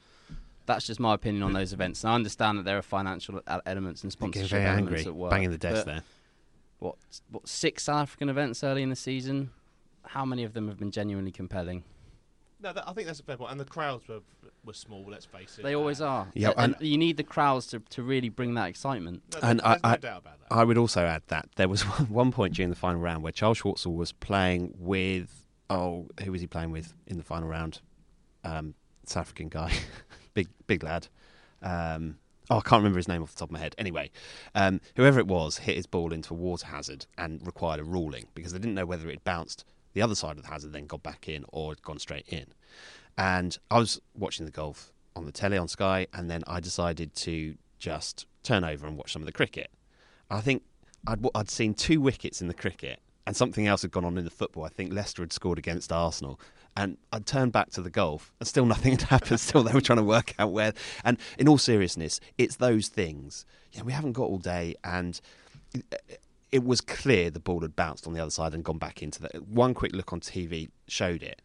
[0.65, 2.03] That's just my opinion on those events.
[2.03, 5.09] And I understand that there are financial e- elements and Getting sponsorship very elements angry,
[5.11, 5.31] at work.
[5.31, 6.01] banging the desk but there.
[6.79, 6.95] What,
[7.31, 9.49] what six South African events early in the season?
[10.05, 11.83] How many of them have been genuinely compelling?
[12.61, 13.51] No, that, I think that's a fair point.
[13.51, 14.19] And the crowds were
[14.65, 15.05] were small.
[15.09, 15.63] Let's face it.
[15.63, 16.27] They always Uh, are.
[16.33, 19.23] Yeah, and, and- you need the crowds to, to really bring that excitement.
[19.33, 20.47] No, And there's, there's I- no I- doubt about that.
[20.53, 23.55] I would also add that there was one point during the final round where Charl
[23.55, 27.79] Schwartzel was playing with oh who was he playing with in the final round?
[28.43, 28.73] Um,
[29.05, 29.71] South African guy,
[30.33, 31.07] big big lad.
[31.61, 32.17] Um,
[32.49, 33.75] oh, I can't remember his name off the top of my head.
[33.77, 34.11] Anyway,
[34.55, 38.27] um, whoever it was hit his ball into a water hazard and required a ruling
[38.35, 39.65] because they didn't know whether it bounced
[39.99, 42.45] the other side of the hazard, then got back in, or gone straight in.
[43.17, 47.13] And I was watching the golf on the telly on Sky, and then I decided
[47.15, 49.69] to just turn over and watch some of the cricket.
[50.31, 50.63] I think
[51.05, 54.23] I'd, I'd seen two wickets in the cricket, and something else had gone on in
[54.23, 54.63] the football.
[54.63, 56.39] I think Leicester had scored against Arsenal.
[56.77, 59.41] And I'd turned back to the golf, and still nothing had happened.
[59.41, 60.71] Still, they were trying to work out where.
[61.03, 63.45] And in all seriousness, it's those things.
[63.73, 65.19] Yeah, we haven't got all day, and
[66.51, 69.21] it was clear the ball had bounced on the other side and gone back into
[69.21, 69.29] the.
[69.47, 71.41] One quick look on TV showed it.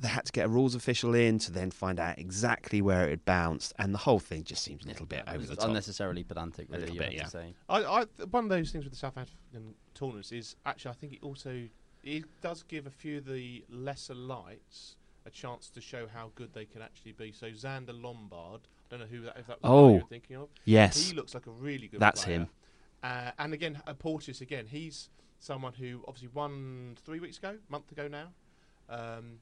[0.00, 3.10] They had to get a rules official in to then find out exactly where it
[3.10, 5.68] had bounced, and the whole thing just seems a little bit It over the top.
[5.68, 6.80] unnecessarily pedantic, A really.
[6.82, 7.22] little you bit, have yeah.
[7.24, 7.54] to say.
[7.68, 11.12] I, I, one of those things with the South African tournaments is actually I think
[11.14, 11.66] it also
[12.04, 14.94] it does give a few of the lesser lights
[15.26, 17.32] a chance to show how good they can actually be.
[17.32, 20.06] So Zander Lombard, I don't know who that if that was the guy Oh, you're
[20.06, 20.48] thinking of.
[20.64, 21.98] Yes, He looks like a really good.
[21.98, 22.36] That's player.
[22.38, 22.48] him.
[23.02, 24.66] Uh, and again, uh, Porteous again.
[24.66, 28.28] He's someone who obviously won three weeks ago, month ago now.
[28.88, 29.40] Um,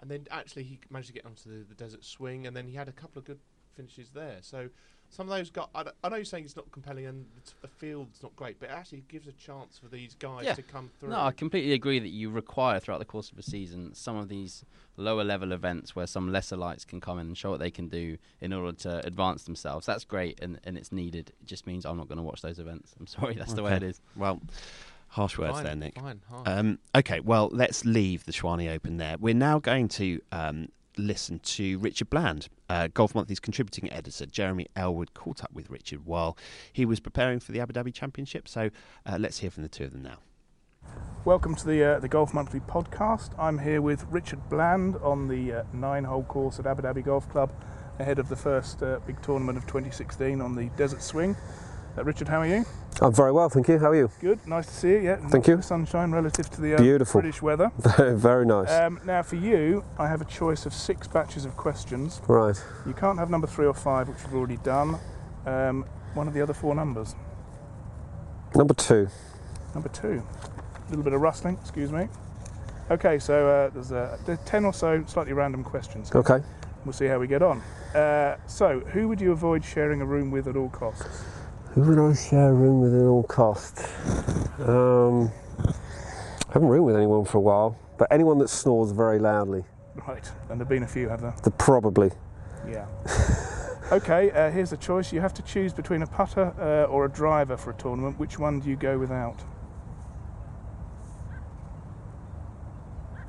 [0.00, 2.74] and then actually he managed to get onto the, the desert swing, and then he
[2.74, 3.38] had a couple of good
[3.74, 4.38] finishes there.
[4.40, 4.68] So
[5.12, 7.68] some of those guys, I know you're saying it's not compelling and the, t- the
[7.68, 10.54] field's not great, but it actually gives a chance for these guys Yeah.
[10.54, 11.10] to come through.
[11.10, 14.28] No, I completely agree that you require throughout the course of a season some of
[14.28, 14.64] these
[14.96, 17.88] lower level events where some lesser lights can come in and show what they can
[17.88, 19.84] do in order to advance themselves.
[19.84, 21.32] That's great and, and it's needed.
[21.40, 22.94] It just means I'm not going to watch those events.
[23.00, 24.00] I'm sorry, that's the way it is.
[24.14, 24.40] Well,
[25.08, 25.98] harsh words fine, there, Nick.
[26.00, 26.46] Fine, harsh.
[26.48, 29.16] Um, okay, well, let's leave the Tshwane Open there.
[29.18, 34.26] We're now going to um, listen to Richard Bland, uh, Golf Monthly's contributing editor.
[34.26, 36.36] Jeremy Ellwood caught up with Richard while
[36.72, 38.48] he was preparing for the Abu Dhabi Championship.
[38.48, 38.70] So
[39.06, 40.18] uh, let's hear from the two of them now.
[41.24, 43.38] Welcome to the uh, the Golf Monthly podcast.
[43.38, 47.52] I'm here with Richard Bland on the uh, nine-hole course at Abu Dhabi Golf Club,
[47.98, 51.36] ahead of the first uh, big tournament of 2016 on the Desert Swing.
[51.96, 52.64] Uh, Richard, how are you?
[53.02, 53.78] I'm very well, thank you.
[53.78, 54.10] How are you?
[54.20, 54.46] Good.
[54.46, 55.00] Nice to see you.
[55.00, 55.16] Yeah.
[55.28, 55.60] Thank you.
[55.62, 57.20] Sunshine relative to the uh, Beautiful.
[57.20, 57.70] British weather.
[57.98, 58.70] Very, nice.
[58.70, 62.20] Um, now, for you, I have a choice of six batches of questions.
[62.28, 62.62] right.
[62.86, 64.98] You can't have number three or five, which we've already done.
[65.46, 67.14] Um, one of the other four numbers.
[68.54, 69.08] Number two.
[69.74, 70.22] Number two.
[70.86, 72.08] A little bit of rustling, excuse me.
[72.90, 76.12] Okay, so uh, there's, uh, there's 10 or so slightly random questions.
[76.14, 76.40] Okay.
[76.84, 77.60] We'll see how we get on.
[77.94, 81.24] Uh, so, who would you avoid sharing a room with at all costs?
[81.74, 83.78] Who would I share a room with at all cost?
[84.66, 85.30] Um,
[85.64, 89.62] I haven't roomed with anyone for a while, but anyone that snores very loudly.
[90.08, 91.34] Right, and there've been a few, have there?
[91.44, 92.10] The probably.
[92.68, 92.86] Yeah.
[93.92, 95.12] okay, uh, here's a choice.
[95.12, 98.18] You have to choose between a putter uh, or a driver for a tournament.
[98.18, 99.40] Which one do you go without?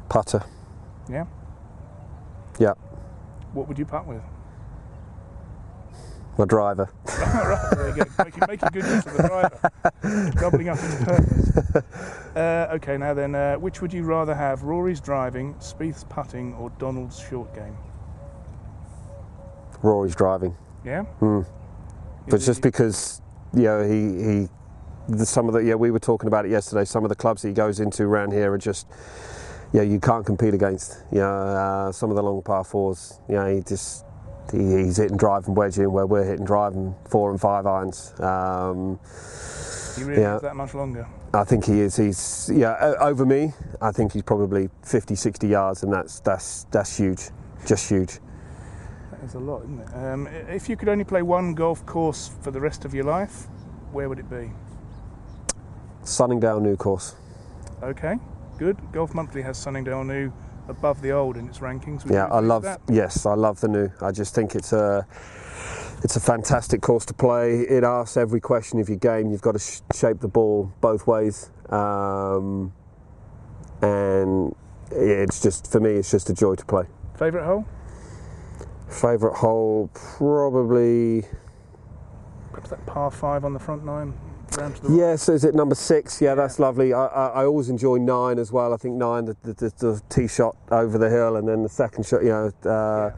[0.10, 0.44] Putter.
[1.08, 1.26] Yeah?
[2.60, 2.74] Yeah.
[3.54, 4.24] What would you putt with?
[6.38, 6.90] My driver.
[7.20, 8.24] right, there you go.
[8.24, 10.32] Making, making good use of the driver.
[10.40, 12.36] Doubling up its purpose.
[12.36, 14.64] Uh, okay, now then, uh, which would you rather have?
[14.64, 17.76] Rory's driving, Spieth's putting, or Donald's short game?
[19.84, 20.56] Rory's driving.
[20.86, 21.04] Yeah?
[21.04, 21.42] Hmm.
[22.28, 23.22] But Is just he- because,
[23.54, 24.50] you know, he, he
[25.10, 26.86] the, some of the, yeah, we were talking about it yesterday.
[26.86, 28.88] Some of the clubs he goes into around here are just,
[29.74, 31.04] yeah, you can't compete against.
[31.12, 34.06] You know, uh, some of the long par fours, you know, he just,
[34.52, 38.14] he, he's hitting drive and wedging where we're hitting drive and four and five irons.
[38.20, 39.00] Um,
[39.96, 40.36] he really yeah.
[40.38, 41.08] is that much longer.
[41.34, 41.96] I think he is.
[41.96, 43.54] He's yeah over me.
[43.82, 47.30] I think he's probably 50, 60 yards, and that's that's that's huge,
[47.66, 48.20] just huge.
[49.12, 49.96] That is a lot, isn't it?
[49.96, 53.48] Um, if you could only play one golf course for the rest of your life,
[53.92, 54.52] where would it be?
[56.04, 57.16] Sunningdale new course.
[57.84, 58.16] Okay,
[58.58, 58.78] good.
[58.92, 60.32] Golf Monthly has Sunningdale New
[60.68, 62.04] above the old in its rankings.
[62.04, 62.64] Would Yeah, I love.
[62.64, 62.82] that?
[62.90, 63.90] Yes, I love the new.
[64.02, 65.06] I just think it's a
[66.04, 67.60] it's a fantastic course to play.
[67.62, 69.30] It asks every question of your game.
[69.32, 72.74] You've got to sh- shape the ball both ways, um,
[73.82, 74.56] and
[74.92, 75.92] it's just for me.
[75.92, 76.86] It's just a joy to play.
[77.18, 77.66] Favourite hole?
[78.88, 81.24] Favorite hole probably.
[82.52, 84.14] Perhaps that par five on the front nine,
[84.58, 84.98] round to the right.
[84.98, 86.22] Yes, is it number six?
[86.22, 86.94] Yeah, that's lovely.
[86.94, 88.74] I, I, I always enjoy nine as well.
[88.74, 91.70] I think nine, the, the, the, the tee shot over the hill, and then the
[91.70, 92.24] second shot.
[92.24, 93.12] You know, uh,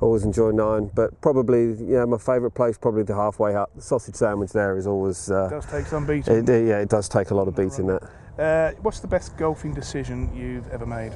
[0.00, 0.90] always enjoy nine.
[0.94, 3.70] But probably, yeah, my favourite place probably the halfway hut.
[3.76, 5.30] The sausage sandwich there is always.
[5.30, 6.34] Uh, Does take some beating.
[6.34, 8.02] it, it- yeah, it does take a lot of beating that.
[8.38, 11.12] Uh, what's the best golfing decision you've ever made?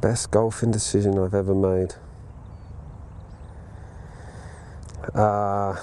[0.00, 1.94] Best golfing decision I've ever made.
[5.14, 5.76] Uh,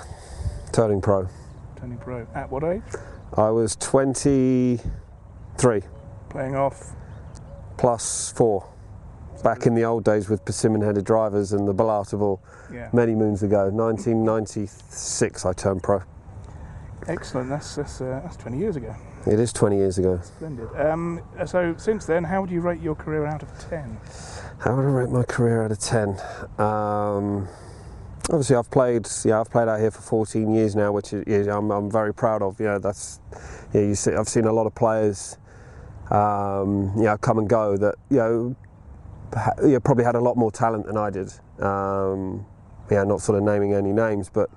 [0.80, 1.28] turning pro.
[1.76, 2.26] Turning pro.
[2.34, 2.82] At what age?
[3.36, 4.80] I was 23
[6.30, 6.94] Playing off.
[7.76, 8.66] plus four.
[9.44, 12.88] Back in the old days with persimmon headed drivers and the balata ball Yeah.
[12.94, 13.70] many moons ago.
[13.70, 16.02] 1996 I turned pro.
[17.10, 17.50] Excellent.
[17.50, 18.96] That's that's, uh, that's 20 years ago.
[19.28, 20.22] It is 20 years ago.
[20.24, 20.70] Splendid.
[20.80, 23.98] Um, so since then, how would you rate your career out of 10?
[24.60, 26.18] How would I rate my career out of 10?
[26.58, 27.50] Um,
[28.30, 29.08] obviously, I've played.
[29.26, 32.14] Yeah, I've played out here for 14 years now, which is, yeah, I'm, I'm very
[32.14, 32.60] proud of.
[32.60, 33.20] Yeah, that's.
[33.74, 35.38] Yeah, you see, I've seen a lot of players.
[36.12, 38.56] Um, you know, come and go that you know,
[39.34, 41.32] ha- you probably had a lot more talent than I did.
[41.60, 42.46] Um,
[42.92, 44.50] yeah, not sort of naming any names, but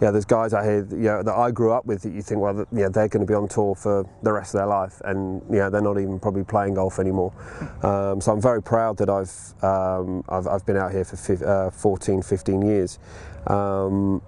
[0.00, 2.40] yeah, there's guys out here you know, that I grew up with that you think,
[2.40, 5.00] well, that, yeah, they're going to be on tour for the rest of their life,
[5.04, 7.32] and yeah, they're not even probably playing golf anymore.
[7.82, 11.42] Um, so I'm very proud that I've um, I've, I've been out here for fif-
[11.42, 12.98] uh, 14, 15 years.
[13.46, 14.22] Um,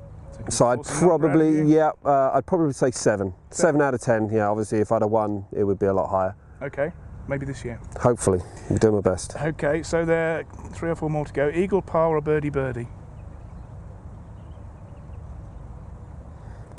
[0.48, 1.08] so I'd Awesome.
[1.08, 4.28] Not proud of probably yeah, uh, I'd probably say seven, seven out of ten.
[4.30, 6.34] Yeah, obviously if I'd have won, it would be a lot higher.
[6.62, 6.92] Okay.
[7.28, 7.78] Maybe this year.
[8.00, 9.36] Hopefully, I'm doing my best.
[9.36, 9.82] Okay.
[9.82, 11.48] So there are three or four more to go.
[11.54, 12.88] Eagle, par, or birdie, birdie?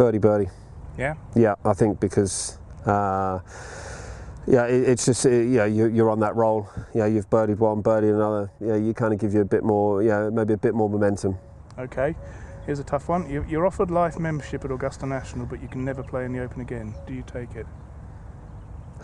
[0.01, 0.49] Birdie, birdie.
[0.97, 1.13] Yeah.
[1.35, 3.37] Yeah, I think because uh,
[4.47, 6.67] yeah, it, it's just uh, yeah, you, you're on that roll.
[6.95, 8.51] Yeah, you've birdied one, birdied another.
[8.59, 10.01] Yeah, you kind of give you a bit more.
[10.01, 11.37] Yeah, maybe a bit more momentum.
[11.77, 12.15] Okay.
[12.65, 13.29] Here's a tough one.
[13.29, 16.39] You, you're offered life membership at Augusta National, but you can never play in the
[16.39, 16.95] Open again.
[17.05, 17.67] Do you take it?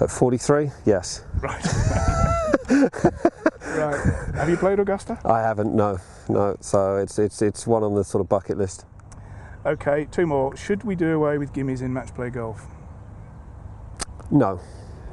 [0.01, 1.25] At 43, yes.
[1.41, 1.63] Right.
[2.71, 4.33] right.
[4.33, 5.19] Have you played Augusta?
[5.23, 5.75] I haven't.
[5.75, 6.57] No, no.
[6.59, 8.87] So it's it's it's one on the sort of bucket list.
[9.67, 10.07] Okay.
[10.11, 10.55] Two more.
[10.55, 12.65] Should we do away with gimmies in match play golf?
[14.31, 14.61] No,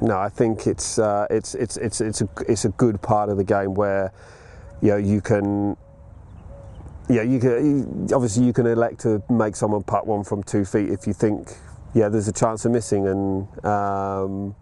[0.01, 0.17] no.
[0.17, 3.43] I think it's uh, it's it's it's it's a it's a good part of the
[3.43, 4.12] game where
[4.81, 5.77] you know you can.
[7.09, 10.88] Yeah, you can obviously you can elect to make someone putt one from two feet
[10.88, 11.53] if you think
[11.93, 14.57] yeah there's a chance of missing and um,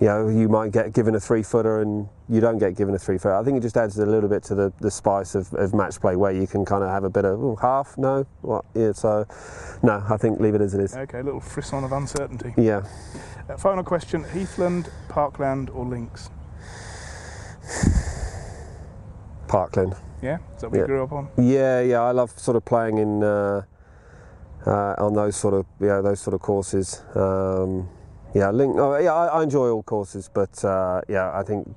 [0.00, 2.98] you know you might get given a three footer and you don't get given a
[2.98, 3.34] three footer.
[3.34, 6.00] I think it just adds a little bit to the, the spice of, of match
[6.00, 8.92] play where you can kind of have a bit of oh, half no what yeah
[8.92, 9.26] so
[9.82, 10.96] no I think leave it as it is.
[10.96, 11.20] Okay.
[11.20, 12.54] A little frisson of uncertainty.
[12.56, 12.86] Yeah.
[13.48, 16.30] Uh, final question: Heathland, Parkland, or Links?
[19.48, 19.94] Parkland.
[20.22, 20.38] Yeah.
[20.54, 21.28] Is that what you grew up on?
[21.36, 23.62] Yeah, yeah, I love sort of playing in uh,
[24.66, 27.02] uh, on those sort of yeah those sort of courses.
[27.14, 27.88] Um,
[28.34, 28.76] yeah, link.
[28.78, 31.74] Oh, yeah, I, I enjoy all courses, but uh, yeah, I think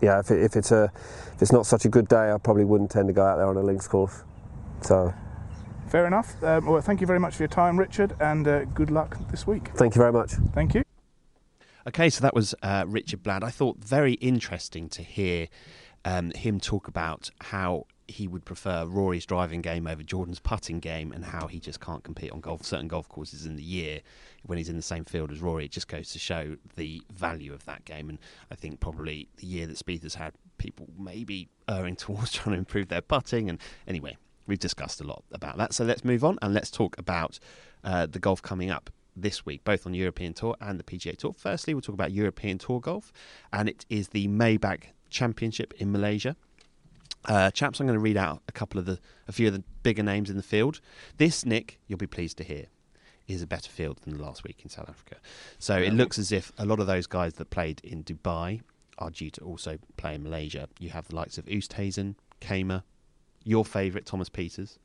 [0.00, 0.92] yeah if, it, if it's a
[1.34, 3.46] if it's not such a good day, I probably wouldn't tend to go out there
[3.46, 4.24] on a links course.
[4.82, 5.12] So
[5.92, 6.42] Fair enough.
[6.42, 9.46] Um, well, thank you very much for your time, Richard, and uh, good luck this
[9.46, 9.68] week.
[9.74, 10.32] thank you very much.
[10.54, 10.84] Thank you.
[11.86, 13.44] Okay, so that was uh, Richard Bland.
[13.44, 15.48] I thought very interesting to hear
[16.06, 21.12] um, him talk about how he would prefer Rory's driving game over Jordan's putting game,
[21.12, 24.00] and how he just can't compete on golf certain golf courses in the year
[24.44, 25.66] when he's in the same field as Rory.
[25.66, 28.18] It just goes to show the value of that game, and
[28.50, 32.58] I think probably the year that Spieth has had, people maybe erring towards trying to
[32.58, 33.48] improve their putting.
[33.48, 35.72] And anyway, we've discussed a lot about that.
[35.74, 37.38] So let's move on and let's talk about
[37.84, 41.34] uh, the golf coming up this week, both on European Tour and the PGA Tour.
[41.36, 43.12] Firstly, we'll talk about European Tour golf,
[43.52, 46.36] and it is the Maybank Championship in Malaysia.
[47.24, 49.62] Uh, chaps, I'm going to read out a couple of the, a few of the
[49.82, 50.80] bigger names in the field.
[51.18, 52.66] This, Nick, you'll be pleased to hear,
[53.32, 55.16] is a better field than the last week in South Africa.
[55.58, 58.60] So it looks as if a lot of those guys that played in Dubai
[58.98, 60.68] are due to also play in Malaysia.
[60.78, 62.82] You have the likes of Oosthuizen, Kaymer,
[63.44, 64.78] your favourite Thomas Pieters,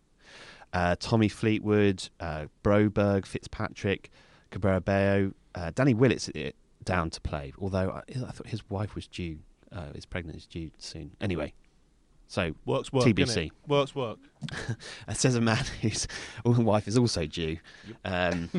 [0.74, 4.10] uh, Tommy Fleetwood, uh, Broberg, Fitzpatrick,
[4.52, 6.52] Cabrera Bello, uh, Danny Willett's uh,
[6.84, 7.54] down to play.
[7.60, 9.40] Although I, I thought his wife was due,
[9.72, 11.12] uh, his pregnant is due soon.
[11.22, 11.54] Anyway,
[12.28, 13.06] so Works work.
[13.06, 13.16] TBC.
[13.16, 13.52] innit?
[13.68, 14.20] Works work.
[15.08, 16.08] it says a man whose
[16.46, 17.58] wife is also due.
[18.04, 18.50] Um,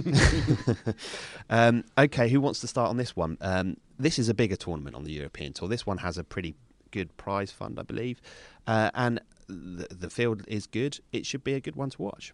[1.51, 3.37] um, okay, who wants to start on this one?
[3.41, 5.69] Um, this is a bigger tournament on the European Tour.
[5.69, 6.55] This one has a pretty
[6.91, 8.21] good prize fund, I believe,
[8.67, 10.99] uh, and the, the field is good.
[11.13, 12.33] It should be a good one to watch.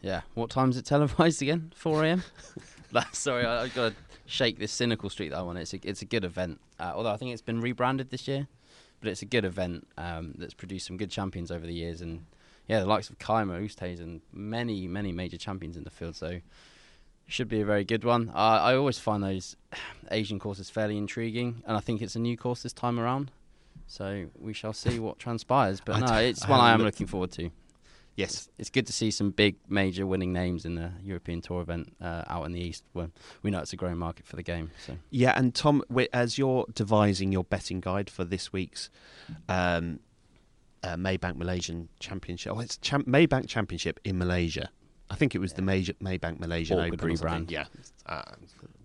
[0.00, 0.22] Yeah.
[0.34, 1.72] What time is it televised again?
[1.76, 2.24] 4 a.m.
[3.12, 5.56] Sorry, I, I've got to shake this cynical streak that I'm on.
[5.56, 6.60] It's a, it's a good event.
[6.80, 8.48] Uh, although I think it's been rebranded this year,
[9.02, 12.00] but it's a good event um, that's produced some good champions over the years.
[12.00, 12.24] And
[12.68, 16.16] yeah, the likes of Kaymer, Oosthuizen, and many, many major champions in the field.
[16.16, 16.40] So
[17.26, 18.30] should be a very good one.
[18.34, 19.56] Uh, I always find those
[20.10, 23.30] Asian courses fairly intriguing, and I think it's a new course this time around.
[23.86, 25.80] So we shall see what transpires.
[25.80, 27.50] But I no, it's I one I am looking forward to.
[28.16, 28.30] Yes.
[28.32, 31.94] It's, it's good to see some big major winning names in the European Tour event
[32.00, 32.84] uh, out in the east.
[32.92, 33.10] Where
[33.42, 34.70] we know it's a growing market for the game.
[34.86, 38.90] So Yeah, and Tom, as you're devising your betting guide for this week's
[39.48, 40.00] um,
[40.82, 44.68] uh, Maybank Malaysian Championship, oh, it's Cham- Maybank Championship in Malaysia.
[45.10, 47.10] I think it was the major Maybank Malaysian Awkward Open.
[47.10, 47.50] or rebrand.
[47.50, 47.64] Yeah,
[48.06, 48.22] uh,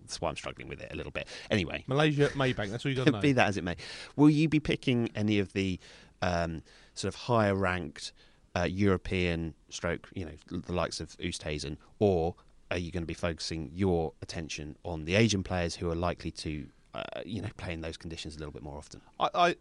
[0.02, 1.26] that's why I'm struggling with it a little bit.
[1.50, 2.70] Anyway, Malaysia, Maybank.
[2.70, 3.20] That's all you got to know.
[3.20, 3.76] be that as it may,
[4.16, 5.78] will you be picking any of the
[6.22, 6.62] um,
[6.94, 8.12] sort of higher ranked
[8.58, 12.34] uh, European stroke, you know, the likes of Oosthuizen, or
[12.70, 16.30] are you going to be focusing your attention on the Asian players who are likely
[16.30, 19.00] to, uh, you know, play in those conditions a little bit more often?
[19.18, 19.56] I, I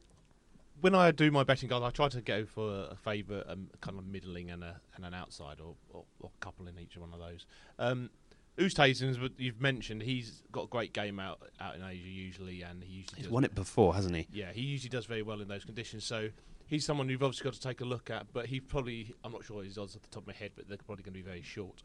[0.82, 3.98] when I do my betting guide, I try to go for a favourite, um, kind
[3.98, 7.14] of middling and a and an outside, or, or, or a couple in each one
[7.14, 7.46] of those.
[7.80, 8.10] Um,
[8.58, 12.84] Oosthuizen's, what you've mentioned, he's got a great game out out in Asia usually, and
[12.84, 14.28] he usually He's won it before, hasn't he?
[14.32, 16.04] Yeah, he usually does very well in those conditions.
[16.04, 16.30] So
[16.68, 18.32] he's someone you've obviously got to take a look at.
[18.34, 20.68] But he probably, I'm not sure his odds off the top of my head, but
[20.68, 21.82] they're probably going to be very short.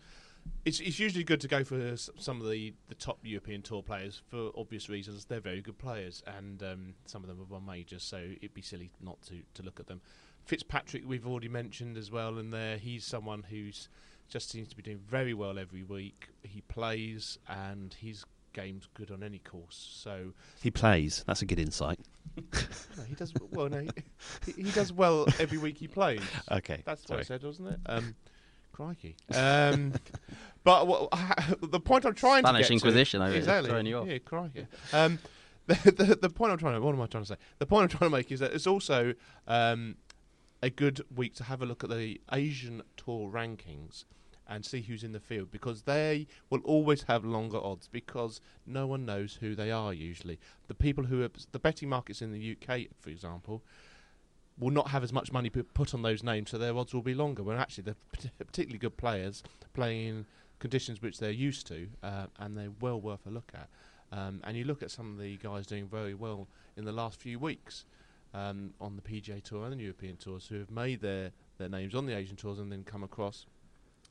[0.64, 4.20] It's, it's usually good to go for some of the, the top European Tour players
[4.28, 5.24] for obvious reasons.
[5.24, 8.62] They're very good players, and um, some of them have won majors, so it'd be
[8.62, 10.00] silly not to, to look at them.
[10.44, 13.88] Fitzpatrick, we've already mentioned as well, and there he's someone who's
[14.28, 16.28] just seems to be doing very well every week.
[16.42, 19.90] He plays, and his game's good on any course.
[20.02, 21.22] So He plays.
[21.26, 22.00] That's a good insight.
[22.96, 23.68] no, he does well.
[23.68, 23.86] No,
[24.46, 26.20] he, he does well every week he plays.
[26.50, 27.18] Okay, That's sorry.
[27.18, 27.80] what I said, wasn't it?
[27.86, 28.14] Um,
[28.72, 29.16] crikey.
[29.34, 29.92] Um,
[30.64, 31.10] but what,
[31.62, 33.70] the point I'm trying Spanish to get Inquisition to, over here, exactly.
[33.70, 34.06] throwing you off.
[34.06, 34.66] Yeah, crikey.
[34.92, 35.18] Um,
[35.66, 37.36] the, the, the point I'm trying to what am I trying to say?
[37.58, 39.14] The point I'm trying to make is that it's also
[39.46, 39.96] um,
[40.62, 44.04] a good week to have a look at the Asian Tour rankings
[44.48, 48.86] and see who's in the field because they will always have longer odds because no
[48.86, 50.38] one knows who they are usually.
[50.68, 53.62] The people who are the betting markets in the UK, for example,
[54.58, 57.14] will not have as much money put on those names, so their odds will be
[57.14, 57.42] longer.
[57.42, 59.42] When actually they're particularly good players
[59.74, 60.26] playing in
[60.58, 63.68] conditions which they're used to, uh, and they're well worth a look at.
[64.16, 67.18] Um, and you look at some of the guys doing very well in the last
[67.18, 67.86] few weeks
[68.34, 71.94] um, on the PGA Tour and the European Tours who have made their, their names
[71.94, 73.46] on the Asian Tours and then come across.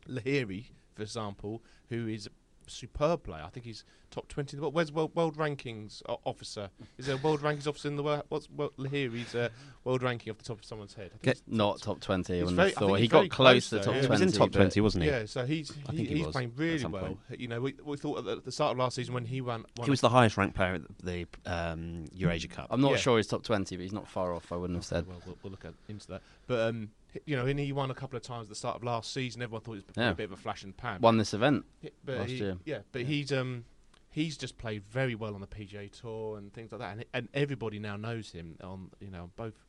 [0.08, 2.30] Lahiri, for example, who is a
[2.70, 3.44] superb player.
[3.46, 4.56] I think he's top 20.
[4.56, 4.74] in the world.
[4.74, 6.70] Where's world, world rankings o- officer?
[6.98, 8.24] Is there a world rankings officer in the world?
[8.30, 9.50] What's world, Lahiri's uh,
[9.86, 11.08] world ranking off the top of someone's head?
[11.08, 13.00] I think Get- it's Not top 20, I He's wouldn't very- have I thought.
[13.00, 14.02] He got very close close to though, top yeah.
[14.02, 14.24] He 20.
[14.26, 15.10] was in top 20, wasn't he?
[15.10, 17.02] Yeah, so he's I think he he's was playing really well.
[17.04, 17.20] point.
[17.38, 19.66] You know, we, we thought at the, the start of last season when he won,
[19.78, 22.68] won He was the highest ranked player at the um, Eurasia Cup.
[22.70, 22.98] I'm not Yeah.
[22.98, 25.08] sure he's top 20, but he's not far off, I wouldn't have said.
[25.08, 26.22] Well, we'll, we'll look at, into that.
[26.52, 26.90] But um,
[27.26, 29.42] you know, and he won a couple of times at the start of last season.
[29.42, 30.10] Everyone thought he was Yeah.
[30.10, 31.00] a bit of a flash in the pan.
[31.00, 31.64] Won this event.
[31.82, 32.58] Yeah, but last he, year.
[32.66, 33.08] Yeah, but Yeah.
[33.08, 33.64] he's um
[34.10, 37.30] he's just played very well on the PGA Tour and things like that, and, and
[37.34, 39.66] everybody now knows him on you know on both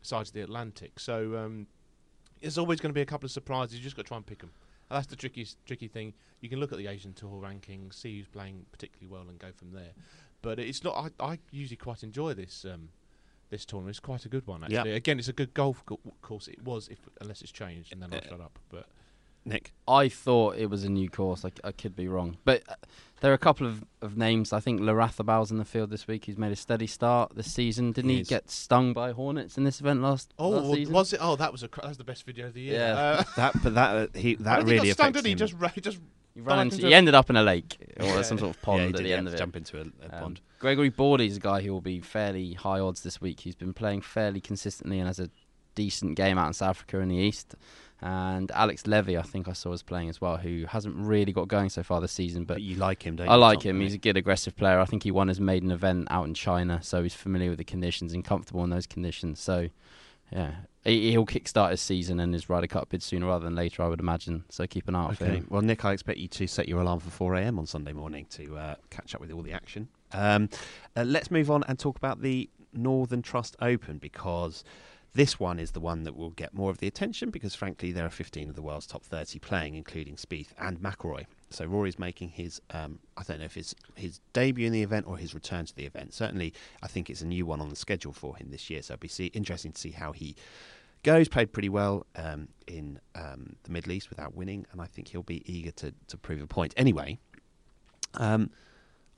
[0.00, 0.98] sides of the Atlantic.
[0.98, 1.66] So um,
[2.40, 3.76] there's always going to be a couple of surprises.
[3.76, 4.52] You just got to try and pick them.
[4.88, 6.14] And that's the tricky tricky thing.
[6.40, 9.52] You can look at the Asian Tour rankings, see who's playing particularly well, and go
[9.54, 9.92] from there.
[10.40, 11.12] But it's not.
[11.20, 12.64] I, I usually quite enjoy this.
[12.64, 12.88] Um,
[13.52, 14.80] this tournament It's quite a good one, Yeah.
[14.80, 14.94] actually.
[14.94, 16.48] Again, it's a good golf co- course.
[16.48, 18.58] It was, if unless it's changed, and then I'll Uh, shut up.
[18.68, 18.86] But
[19.44, 21.44] Nick, I thought it was a new course.
[21.44, 22.36] I, I could be wrong.
[22.44, 22.74] But uh,
[23.20, 24.52] there are a couple of, of names.
[24.52, 26.24] I think Larathabow's in the field this week.
[26.26, 27.90] He's made a steady start this season.
[27.92, 30.94] Didn't He he, get stung by hornets in this event last, oh, last season?
[30.94, 31.18] was it?
[31.22, 32.74] Oh, that was a cr- that was the best video of the year.
[32.80, 32.94] Yeah.
[32.94, 35.32] Uh, that but that uh, he that don't really he got stung, affected did he?
[35.32, 35.38] him.
[35.38, 35.98] Just, ra- just
[36.34, 38.22] He, ran into, into he a- ended up in a lake or Yeah.
[38.22, 39.38] some sort of pond he at did the end to of it.
[39.38, 40.40] jump into a, a Um, pond.
[40.58, 43.40] Gregory Bourdy's a guy who will be fairly high odds this week.
[43.40, 45.28] He's been playing fairly consistently and has a
[45.74, 47.54] decent game out in South Africa in the East.
[48.00, 51.46] And Alex Levy, I think I saw was playing as well, who hasn't really got
[51.46, 52.44] going so far this season.
[52.44, 53.34] But But you like him, don't I you?
[53.34, 53.80] I like him.
[53.80, 54.80] He's a good aggressive player.
[54.80, 57.64] I think he won his maiden event out in China, so he's familiar with the
[57.64, 59.38] conditions and comfortable in those conditions.
[59.38, 59.68] So,
[60.32, 63.82] yeah, he, he'll kickstart his season and his Ryder Cup bid sooner rather than later,
[63.82, 64.44] I would imagine.
[64.48, 65.36] So keep an eye out for Okay.
[65.36, 65.46] him.
[65.48, 67.58] Well, Nick, I expect you to set your alarm for 4 a.m.
[67.58, 69.88] on Sunday morning to uh, catch up with all the action.
[70.12, 70.48] Um,
[70.96, 74.64] uh, let's move on and talk about the Northern Trust Open because
[75.14, 78.06] this one is the one that will get more of the attention because, frankly, there
[78.06, 81.26] are 15 of the world's top 30 playing, including Spieth and McIlroy.
[81.50, 85.06] So Rory's making his, um, I don't know if it's his debut in the event
[85.06, 86.14] or his return to the event.
[86.14, 88.80] Certainly, I think it's a new one on the schedule for him this year.
[88.80, 90.34] So it'll be see- interesting to see how he
[91.02, 91.28] goes.
[91.28, 95.22] Played pretty well um, in um, the Middle East without winning, and I think he'll
[95.22, 96.72] be eager to, to prove a point.
[96.74, 97.18] Anyway,
[98.14, 98.48] um,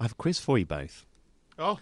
[0.01, 1.07] I have a quiz for you both.
[1.57, 1.79] oh,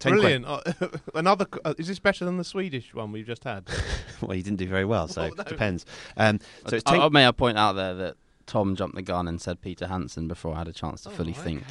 [0.00, 0.46] Ten brilliant!
[0.46, 0.60] Uh,
[1.14, 1.46] Another.
[1.64, 3.68] Uh, is this better than the Swedish one we've just had?
[4.20, 5.42] well, you didn't do very well, so Well, no.
[5.42, 5.86] it depends.
[6.16, 9.02] Um, so it's I, ten- I, may I point out there that Tom jumped the
[9.02, 11.62] gun and said Peter Hanson before I had a chance to Oh, fully right, think.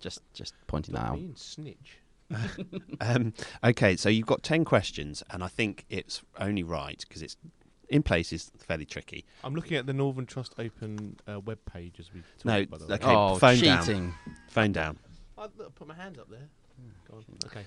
[0.00, 1.16] Just just pointing that out.
[1.16, 1.98] being snitch.
[3.00, 7.36] um, okay, so you've got 10 questions, and I think it's only right because it's
[7.88, 9.24] in place is fairly tricky.
[9.44, 12.44] I'm looking at the Northern Trust Open uh, web page as we talk.
[12.44, 12.94] No, by the way.
[12.94, 13.06] okay.
[13.14, 13.84] oh, phone down.
[13.84, 14.14] cheating.
[14.48, 14.98] Phone down.
[15.36, 16.48] I look, put my hand up there.
[17.10, 17.24] Go on.
[17.46, 17.64] Okay.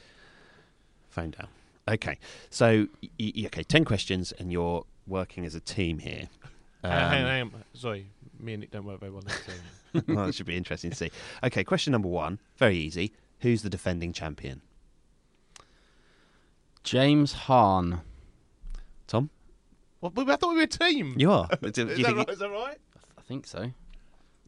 [1.10, 1.48] Phone down.
[1.88, 2.18] Okay.
[2.50, 6.28] So, y- y- okay, 10 questions, and you're working as a team here.
[6.84, 7.64] hang, on, hang, Um, on, hang on.
[7.74, 8.08] Sorry,
[8.40, 9.50] me and Nick don't work very well next
[10.08, 11.12] well, it should be interesting to see.
[11.44, 12.40] Okay, question number one.
[12.58, 13.14] Very easy.
[13.42, 14.62] Who's the defending champion?
[16.84, 18.02] James Hahn.
[19.08, 19.30] Tom?
[20.02, 21.16] Well, I thought we were a team.
[21.18, 21.50] You are.
[21.64, 22.30] Is, you that right?
[22.30, 22.78] is that right?
[23.18, 23.72] I think so.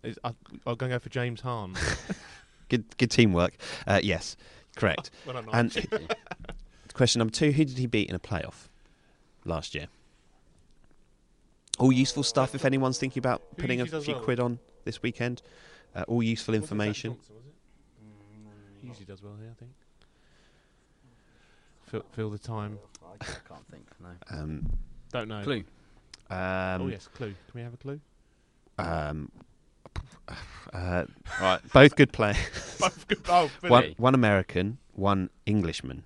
[0.03, 0.29] Is, I,
[0.65, 1.75] I'm going to go for James Hahn.
[2.69, 3.53] Good, good teamwork.
[3.85, 4.35] Uh, yes,
[4.75, 5.11] correct.
[5.25, 5.73] well, And
[6.93, 8.67] question number two: Who did he beat in a playoff
[9.45, 9.87] last year?
[11.79, 12.55] All useful stuff.
[12.55, 14.23] If anyone's thinking about Who putting a few well?
[14.23, 15.41] quid on this weekend,
[15.95, 17.11] uh, all useful Was it Zach information.
[17.13, 17.53] Johnson, was it?
[18.81, 19.71] He usually does well here, I think.
[21.85, 22.79] Fill, fill the time.
[23.21, 23.85] I can't think.
[24.01, 24.09] No.
[24.29, 24.65] Um,
[25.11, 25.43] Don't know.
[25.43, 25.63] Clue.
[26.29, 27.27] um, oh yes, clue.
[27.29, 27.99] Can we have a clue?
[28.79, 29.31] um,
[30.73, 31.05] uh,
[31.41, 32.37] right, both good players.
[32.79, 33.69] Both good- oh, Billy.
[33.71, 36.03] one, one American, one Englishman.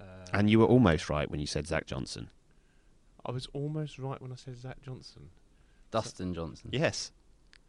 [0.00, 2.28] Uh, And you were almost right when you said Zach Johnson.
[3.24, 5.30] I was almost right when I said Zach Johnson.
[5.90, 6.70] Dustin Johnson.
[6.72, 7.12] Yes,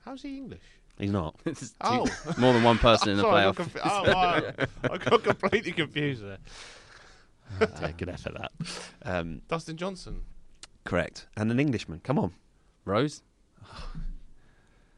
[0.06, 0.64] How's he English?
[0.98, 1.36] he's not.
[1.44, 2.06] This is two- Oh,
[2.38, 3.56] more than one person in the Sorry, I playoff.
[3.56, 4.70] got confu- oh, right.
[4.92, 6.38] I got completely confused there.
[7.62, 8.52] yeah, good effort that.
[9.04, 10.22] Um, Dustin Johnson,
[10.86, 11.28] correct.
[11.38, 12.00] And an Englishman.
[12.04, 12.34] Come on.
[12.86, 13.22] Rose.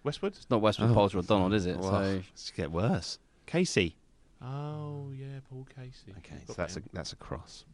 [0.04, 0.34] Westwood.
[0.34, 0.94] It's not Westwood Oh.
[0.94, 1.78] Poulter or Donald, is it?
[1.78, 3.20] Well, So It's get worse.
[3.46, 3.96] Casey.
[4.42, 6.14] Oh yeah, Paul Casey.
[6.20, 7.66] Okay, so that's a that's a cross.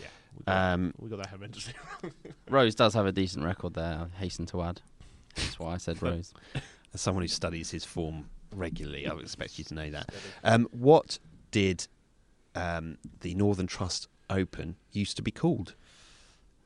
[0.00, 0.08] yeah.
[0.36, 1.74] We got, Um, we got that horrendously.
[2.50, 4.08] Rose does have a decent record there.
[4.12, 4.80] I hasten to add.
[5.36, 6.34] That's why I said Rose.
[6.92, 10.10] as someone who studies his form regularly, I would expect you to know that.
[10.42, 11.18] Um, what
[11.52, 11.86] did
[12.56, 15.74] um, the Northern Trust Open used to be called?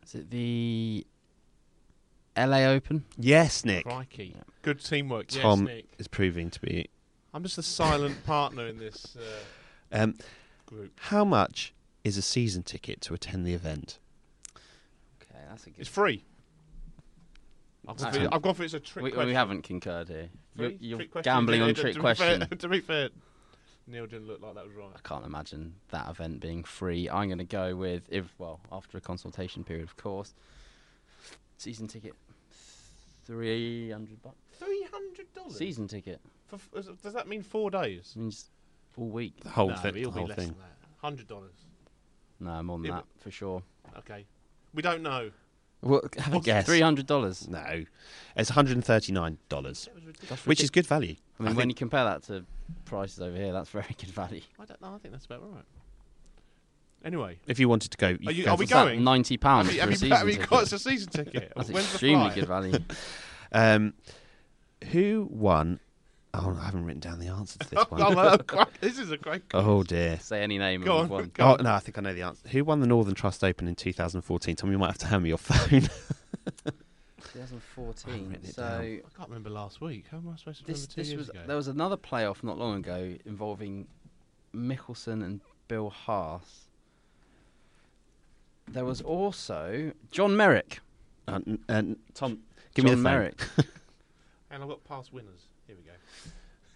[0.05, 1.07] Is it the
[2.39, 3.05] LA Open?
[3.19, 3.85] Yes, Nick.
[3.85, 5.29] Crikey, good teamwork.
[5.29, 5.87] Tom yes, Nick.
[5.99, 6.89] is proving to be.
[7.35, 10.15] I'm just a silent partner in this uh, Um,
[10.67, 10.93] group.
[11.01, 11.73] how much
[12.05, 13.99] is a season ticket to attend the event?
[15.23, 15.81] Okay, that's a good.
[15.81, 16.25] It's free.
[17.87, 19.29] I've gone, for, Actually, I've gone for it's a trick we, question.
[19.29, 20.29] we haven't concurred here.
[20.57, 20.79] You're, Free?
[20.81, 22.59] you're Trick gambling Yeah, on to- trick to be fair- question.
[22.59, 23.09] to be fair,
[23.87, 24.91] Neil didn't look like that was right.
[24.95, 27.09] I can't imagine that event being free.
[27.09, 30.35] I'm going to go with if well after a consultation period, of course.
[31.57, 32.13] Season ticket,
[33.29, 34.37] three hundred bucks.
[34.59, 35.57] Three hundred dollars.
[35.57, 36.69] Season ticket For, f-
[37.03, 38.15] does that mean four days?
[38.17, 38.51] means
[38.97, 39.35] all week.
[39.45, 39.97] The whole no, thing.
[39.97, 40.49] It'll The be whole less thing.
[40.49, 40.77] than that.
[41.07, 41.55] Hundred dollars.
[42.41, 43.63] No, more than Yeah, that for sure.
[43.99, 44.27] Okay.
[44.75, 45.31] We don't know.
[45.81, 46.67] Well, have a guess.
[46.67, 47.47] Three hundred dollars.
[47.49, 47.85] No,
[48.37, 50.47] it's one hundred and thirty-nine dollars, That was ridiculous.
[50.47, 51.15] which is good value.
[51.39, 52.45] I mean, I when you compare that to
[52.85, 54.41] prices over here, that's very good value.
[54.59, 54.95] I don't know.
[54.95, 55.63] I think that's about right.
[57.05, 59.05] Anyway, If you wanted to go, you Are you- could are we for- go- going?
[59.05, 60.51] Ninety pounds have you, for have a you, season have you ticket.
[60.51, 61.53] got us a season ticket?
[61.57, 62.79] That's When's extremely good value.
[63.51, 63.95] Um,
[64.91, 65.81] who won?
[66.35, 68.15] Oh, I haven't written down the answer to this one.
[68.15, 69.43] well, quite- this is a great.
[69.55, 70.19] Oh dear.
[70.21, 71.31] Say any name Go on, one.
[71.33, 72.47] go Oh no, I think I know the answer.
[72.51, 74.57] Who won the Northern Trust Open in 2014?
[74.57, 75.89] Tom, you might have to hand me your phone.
[77.33, 78.39] 2014.
[78.53, 78.81] So down.
[78.81, 80.05] I can't remember last week.
[80.11, 81.41] How am I supposed to this remember two this years was ago?
[81.47, 83.87] there was another playoff not long ago involving
[84.55, 86.68] Mickelson and Bill Haas.
[88.73, 90.81] There was also John Merrick.
[91.27, 92.39] uh, n- and Tom,
[92.75, 93.03] give John me the phone.
[93.03, 93.41] Merrick.
[94.51, 95.41] and I've got past winners.
[95.67, 95.93] Here we go.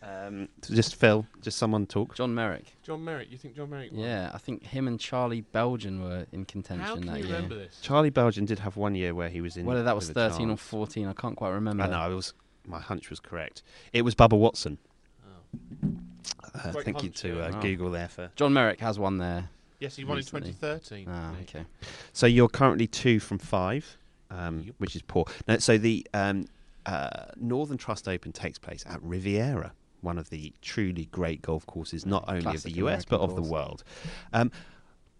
[0.04, 2.16] Um, so just Phil, just someone talk.
[2.16, 2.64] John Merrick.
[2.82, 3.30] John Merrick.
[3.30, 3.92] You think John Merrick?
[3.92, 4.00] Won?
[4.00, 7.26] Yeah, I think him and Charlie Beljan were in contention How contention can that you
[7.26, 7.36] year.
[7.36, 7.78] remember this?
[7.82, 9.64] Charlie Beljan did have one year where he was in.
[9.64, 11.84] Whether that was with a 13 or 14, I can't quite remember.
[11.84, 12.10] I know.
[12.10, 12.34] It was
[12.66, 13.62] my hunch was correct.
[13.92, 14.78] It was Bubba Watson.
[15.24, 15.88] Oh.
[16.54, 17.60] Uh, Great thank you to uh, Wow.
[17.60, 18.30] Google there for.
[18.36, 19.50] John Merrick has one there.
[19.82, 20.52] Yes, he won in Recently.
[20.52, 21.06] 2013.
[21.10, 21.64] Ah, okay.
[22.12, 23.96] So you're currently two from five,
[24.30, 24.74] um, Yep.
[24.78, 25.24] which is poor.
[25.48, 26.46] Now, so the um,
[26.86, 32.06] uh, Northern Trust Open takes place at Riviera, one of the truly great golf courses,
[32.06, 33.82] not only of the US but American of the world.
[34.32, 34.52] Um,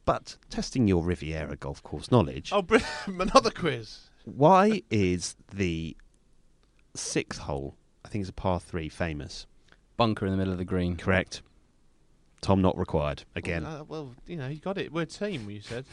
[0.05, 2.91] but testing your Riviera golf course knowledge, Oh, brilliant.
[3.07, 4.11] another quiz.
[4.25, 5.97] why is the
[6.95, 7.75] sixth hole?
[8.05, 8.89] I think it's a par three.
[8.89, 9.47] Famous,
[9.97, 10.97] Bunker in the middle of the green.
[10.97, 11.43] correct?
[12.43, 13.63] Tom not required again.
[13.63, 14.93] Well, uh, well, you know, you got it.
[14.93, 15.49] We're a team.
[15.49, 15.87] You said.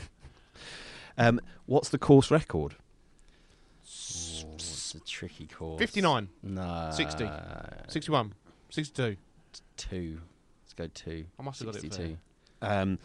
[1.18, 2.76] Um, what's the course record?
[2.76, 5.80] Oh, it's a tricky course.
[5.80, 6.90] 59, No.
[6.94, 7.30] 60.
[7.88, 8.34] 61,
[8.70, 9.18] 62.
[9.78, 10.22] Two.
[10.64, 11.26] Let's go two.
[11.40, 11.82] I must have got it.
[11.82, 12.18] 62.
[12.62, 13.00] Um,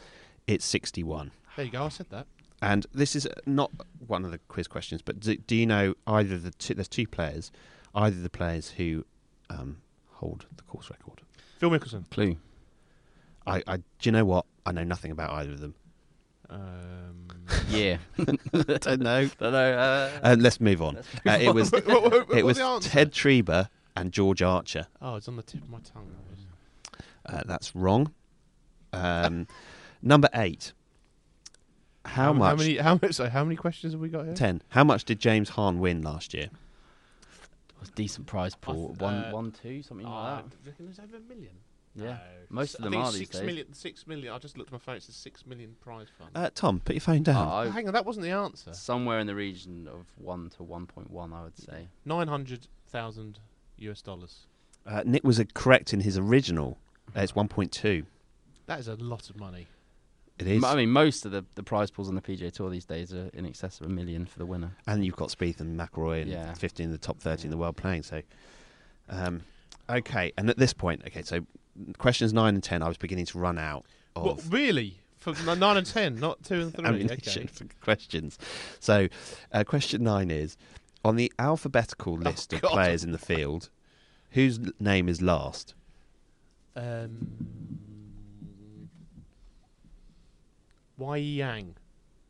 [0.47, 1.31] it's sixty-one.
[1.57, 1.85] There you go.
[1.85, 2.27] I said that.
[2.61, 3.71] And this is not
[4.07, 7.07] one of the quiz questions, but do, do you know either the two, there's two
[7.07, 7.53] players,
[7.95, 9.05] either the players who
[9.51, 9.79] um,
[10.13, 11.21] hold the course record?
[11.59, 12.09] Phil Mickelson.
[12.11, 12.37] Clue.
[13.47, 14.47] I, I do you know what?
[14.67, 15.75] I know nothing about either of them.
[16.51, 17.27] Um,
[17.69, 17.99] Year.
[18.17, 19.27] don't know.
[19.39, 19.73] Don't know.
[19.73, 20.97] Uh, Uh, let's move on.
[21.27, 22.91] Uh, it was What- what- what- it was what's the answer?
[22.91, 24.87] Ted Tryba and George Archer.
[25.03, 26.11] Oh, it's on the tip of my tongue.
[27.27, 28.13] Uh, that's wrong.
[28.93, 29.47] Um,
[30.03, 30.73] number eight.
[32.05, 32.51] How, much?
[32.51, 32.77] How many?
[32.77, 33.13] How many?
[33.15, 34.35] So how many questions have we got here?
[34.35, 34.63] Ten.
[34.69, 36.49] How much did James Hahn win last year?
[37.81, 38.89] was decent prize pool.
[38.91, 40.45] th- one, uh, one, two, something Oh, like I that.
[40.67, 41.53] reckon there's over a million.
[41.95, 42.05] Yeah.
[42.05, 42.19] No.
[42.51, 43.47] Most of I them think are it's these six days.
[43.47, 44.33] million- Six million.
[44.33, 44.97] I just looked at my phone.
[44.97, 46.31] It's a six million prize fund.
[46.35, 47.47] Uh, Tom, put your phone down.
[47.49, 48.73] Oh, Oh, hang on, that wasn't the answer.
[48.75, 51.89] somewhere in the region of one to one point one, I would say.
[52.05, 53.39] Nine hundred thousand
[53.79, 54.47] US dollars.
[54.87, 56.79] Uh, Nick was uh, correct in his original.
[57.17, 58.05] Uh, it's 1.2.
[58.67, 59.67] That is a lot of money.
[60.39, 60.65] It is.
[60.65, 63.31] I mean, most of the, the prize pools on the PGA Tour these days are
[63.35, 64.77] in excess of a million for the winner.
[64.87, 66.53] and you've got Spieth and McIlroy and Yeah.
[66.55, 68.03] 15 of the top 30 in the world playing.
[68.03, 68.21] So,
[69.09, 69.43] um,
[69.89, 70.33] okay.
[70.37, 71.47] And at this point, okay, so
[71.99, 73.85] questions nine and 10, I was beginning to run out
[74.17, 74.99] of What really?
[75.19, 76.85] For nine and ten, not two and three.
[76.85, 77.47] ammunition okay.
[77.51, 78.39] for questions.
[78.79, 79.09] So,
[79.53, 80.59] uh, question nine is
[81.03, 83.71] on the alphabetical list of players in the field,
[84.33, 85.73] whose name is last?
[86.77, 87.79] Um,
[90.99, 91.21] Y.E.
[91.23, 91.77] Yang.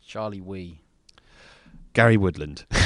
[0.06, 0.78] Charlie Wi.
[1.94, 2.64] Gary Woodland.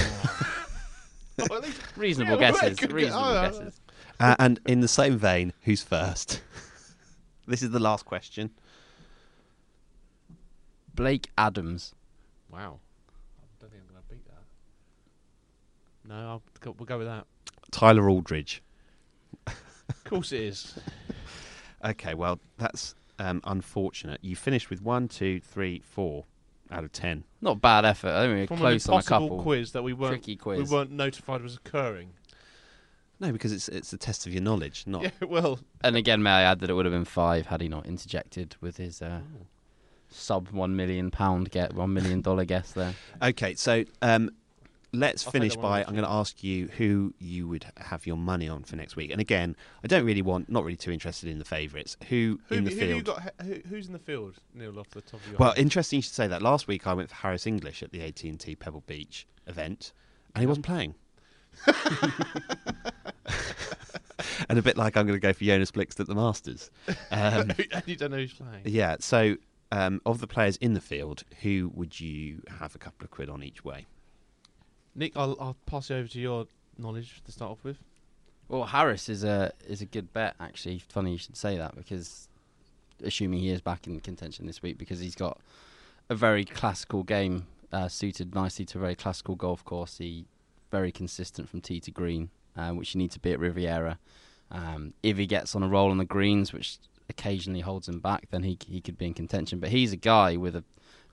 [1.51, 2.79] Oh, at least- Reasonable Yeah, guesses.
[2.79, 3.81] good- Reasonable oh, uh, guesses.
[4.21, 6.43] Uh, and in the same vein, who's first?
[7.47, 8.51] this is the last question.
[10.95, 11.95] Blake Adams.
[12.51, 12.81] Wow.
[13.39, 14.43] I don't think I'm going to beat that.
[16.09, 17.27] No, I'll go, we'll go with that.
[17.71, 18.62] Tyler Aldridge.
[19.47, 20.79] Of course it is.
[21.85, 24.19] Okay, well, that's um, unfortunate.
[24.21, 26.25] You finished with one, two, three, four
[26.73, 27.23] out of ten.
[27.41, 28.09] Not bad effort.
[28.11, 29.43] I think we were From close an on a impossible couple.
[29.45, 32.11] quiz that we weren't Tricky we weren't notified was occurring.
[33.21, 35.03] No, because it's it's a test of your knowledge, not.
[35.03, 37.69] Yeah, well, And again, may I add that it would have been five had he
[37.69, 39.21] not interjected with his uh,
[40.11, 42.95] sub one million pound get one million dollar guess there.
[43.23, 44.31] Okay, so um,
[44.93, 45.81] let's I'll finish by.
[45.81, 49.11] I'm going to ask you who you would have your money on for next week.
[49.11, 51.97] And again, I don't really want, not really too interested in the favourites.
[52.09, 53.05] Who, who, in the who field?
[53.05, 53.33] got?
[53.43, 54.79] Who, who's in the field, Neil?
[54.79, 55.59] Off the top of your well, head?
[55.59, 56.43] interesting you should say that.
[56.43, 59.93] Last week I went for Harris English at the AT&T Pebble Beach event,
[60.35, 60.95] and he wasn't playing.
[64.49, 66.70] and a bit like I'm going to go for Jonas Blixt at the Masters.
[67.11, 68.62] Um, and you don't know who's playing.
[68.64, 68.97] yeah.
[69.01, 69.36] So,
[69.72, 73.28] um, of the players in the field, who would you have a couple of quid
[73.30, 73.86] on each way?
[74.95, 77.78] Nick, I'll, I'll pass you over to your knowledge to start off with.
[78.49, 80.78] Well, Harris is a is a good bet actually.
[80.78, 82.28] Funny you should say that because
[83.03, 85.39] assuming he is back in contention this week because he's got
[86.09, 89.99] a very classical game uh, suited nicely to a very classical golf course.
[89.99, 90.26] He
[90.70, 93.99] very consistent from tee to green, uh, which you need to be at Riviera.
[94.51, 96.78] Um, if he gets on a roll on the greens, which
[97.11, 99.59] occasionally holds him back, then he he could be in contention.
[99.61, 100.64] But he's a guy with a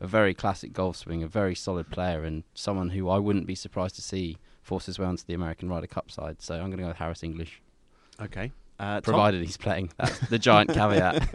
[0.02, 3.56] a very classic golf swing, a very solid player, and someone who I wouldn't be
[3.56, 6.42] surprised to see force his way onto the American Ryder Cup side.
[6.42, 7.62] So I'm going to go with Harris English,
[8.22, 8.52] Okay.
[8.78, 9.92] Uh, Tom- provided he's playing.
[9.98, 11.26] That's the giant caveat.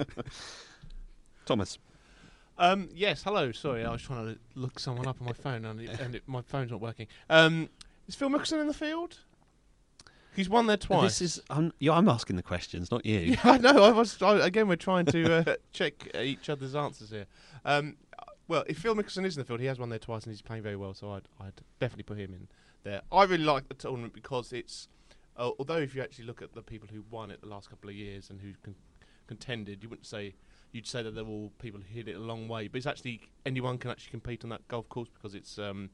[1.47, 1.79] Thomas.
[2.59, 3.53] Um, yes, hello.
[3.53, 6.23] Sorry, I was trying to look someone up on my phone and, it, and it,
[6.27, 7.07] my phone's not working.
[7.31, 7.71] Um,
[8.07, 9.21] is Phil Mickelson in the field?
[10.35, 11.19] He's won there twice.
[11.19, 13.19] This is I'm, yeah, I'm asking the questions, not you.
[13.21, 13.83] Yeah, I know.
[13.83, 14.69] I was I, again.
[14.69, 17.27] We're trying to uh, check uh, each other's answers here.
[17.65, 17.97] Um,
[18.49, 20.43] well, if Phil Mickelson is in the field, he has won there twice and he's
[20.43, 20.95] playing very well.
[20.95, 22.49] So I'd, I'd definitely put him in
[22.83, 23.03] there.
[23.13, 24.89] I really like the tournament because it's
[25.37, 27.91] uh, although if you actually look at the people who won it the last couple
[27.91, 28.75] of years and who con-
[29.27, 30.35] contended, you wouldn't say
[30.73, 32.69] you'd say that they're all people who hit it a long way.
[32.69, 35.59] But it's actually anyone can actually compete on that golf course because it's.
[35.59, 35.91] Um,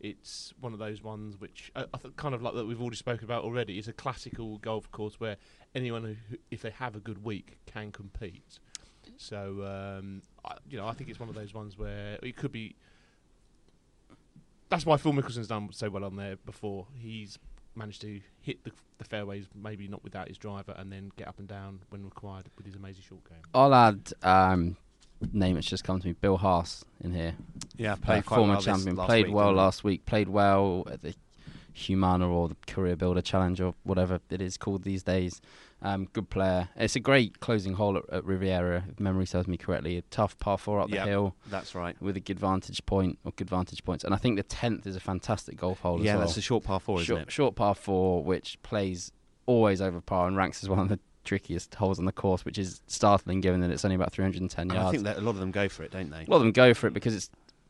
[0.00, 1.84] it's one of those ones which I
[2.16, 3.78] kind of like that we've already spoken about already.
[3.78, 5.36] It's a classical golf course where
[5.74, 8.58] anyone who if they have a good week, can compete.
[9.16, 12.52] So um, I, you know, I think it's one of those ones where it could
[12.52, 12.76] be.
[14.68, 16.88] That's why Phil Mickelson's done so well on there before.
[16.98, 17.38] He's
[17.76, 21.38] managed to hit the, the fairways, maybe not without his driver, and then get up
[21.38, 23.42] and down when required with his amazing short game.
[23.54, 24.76] I'll add um,
[25.32, 27.34] name that's just come to me, Bill Haas in here.
[27.76, 30.28] Yeah, Uh, played quite former well this champion, last played week, well last week, played
[30.28, 31.14] well at the
[31.74, 35.42] Humana or the CareerBuilder Challenge or whatever it is called these days.
[35.82, 36.70] Um, good player.
[36.74, 39.98] It's a great closing hole at, at Riviera, if memory serves me correctly.
[39.98, 41.04] A tough par four up Yep.
[41.04, 41.94] the hill That's right.
[42.00, 44.04] with a good vantage point or good vantage points.
[44.04, 46.26] And I think the tenth is a fantastic golf hole Yeah, as well.
[46.26, 47.30] that's a short par four, isn't it?
[47.30, 49.12] short par four, which plays
[49.44, 52.56] always over par and ranks as one of the trickiest holes on the course, which
[52.58, 54.88] is startling given that it's only about 310 And yards.
[54.88, 56.24] I think that a lot of them go for it, don't they?
[56.24, 57.28] A lot of them go for it because it's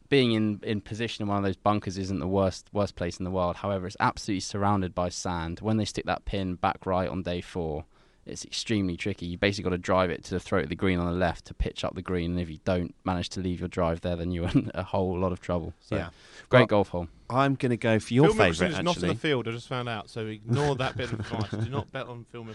[0.08, 3.24] being in, in position in one of those bunkers isn't the worst worst place in
[3.24, 3.56] the world.
[3.56, 5.60] However, it's absolutely surrounded by sand.
[5.60, 7.84] When they stick that pin back right on day four,
[8.26, 9.26] it's extremely tricky.
[9.26, 11.46] You basically got to drive it to the throat of the green on the left
[11.46, 14.16] to pitch up the green, and if you don't manage to leave your drive there,
[14.16, 15.72] then you're in a whole lot of trouble.
[15.80, 16.08] So, yeah.
[16.48, 17.08] great Well, golf hole.
[17.30, 19.48] I'm going to go for your Phil Mickelson favourite, is not in the field.
[19.48, 21.50] I just found out, so ignore that bit of advice.
[21.64, 22.54] Do not bet on Phil Mickelson.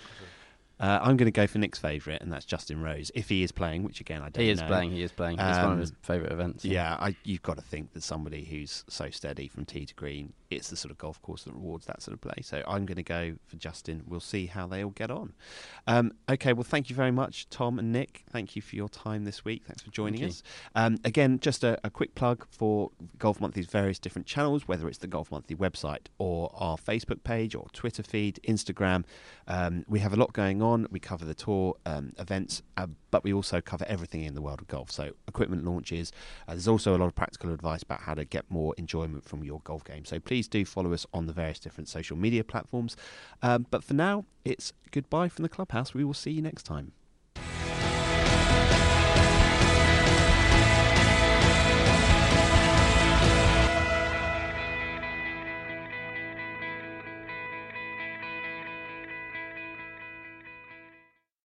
[0.82, 3.52] Uh, I'm going to go for Nick's favourite, and that's Justin Rose, if he is
[3.52, 4.44] playing, which again I don't know.
[4.44, 4.68] He is know.
[4.68, 4.92] playing.
[4.92, 5.36] He is playing.
[5.40, 6.66] It's one of Um, his favourite events.
[6.66, 10.34] Yeah, I, you've got to think that somebody who's so steady from tee to green,
[10.52, 12.42] it's the sort of golf course that rewards that sort of play.
[12.42, 14.04] So I'm going to go for Justin.
[14.08, 15.34] We'll see how they all get on.
[15.88, 18.24] Um, okay, well, thank you very much, Tom and Nick.
[18.30, 19.64] Thank you for your time this week.
[19.66, 20.44] Thanks for joining Thank us.
[20.76, 25.00] Um, again, just a, a quick plug for Golf Monthly's various different channels, whether it's
[25.00, 29.04] the Golf Monthly website or our Facebook page or Twitter feed, Instagram.
[29.48, 30.88] Um, we have a lot going on.
[30.92, 34.62] We cover the tour um, events, uh, but we also cover everything in the world
[34.62, 34.92] of golf.
[34.92, 36.12] So equipment launches.
[36.48, 39.44] Uh, there's also a lot of practical advice about how to get more enjoyment from
[39.44, 40.06] your golf game.
[40.06, 42.98] So please do follow us on the various different social media platforms.
[43.44, 45.94] Um, but for now, it's goodbye from the clubhouse.
[45.94, 46.94] We will see you next time.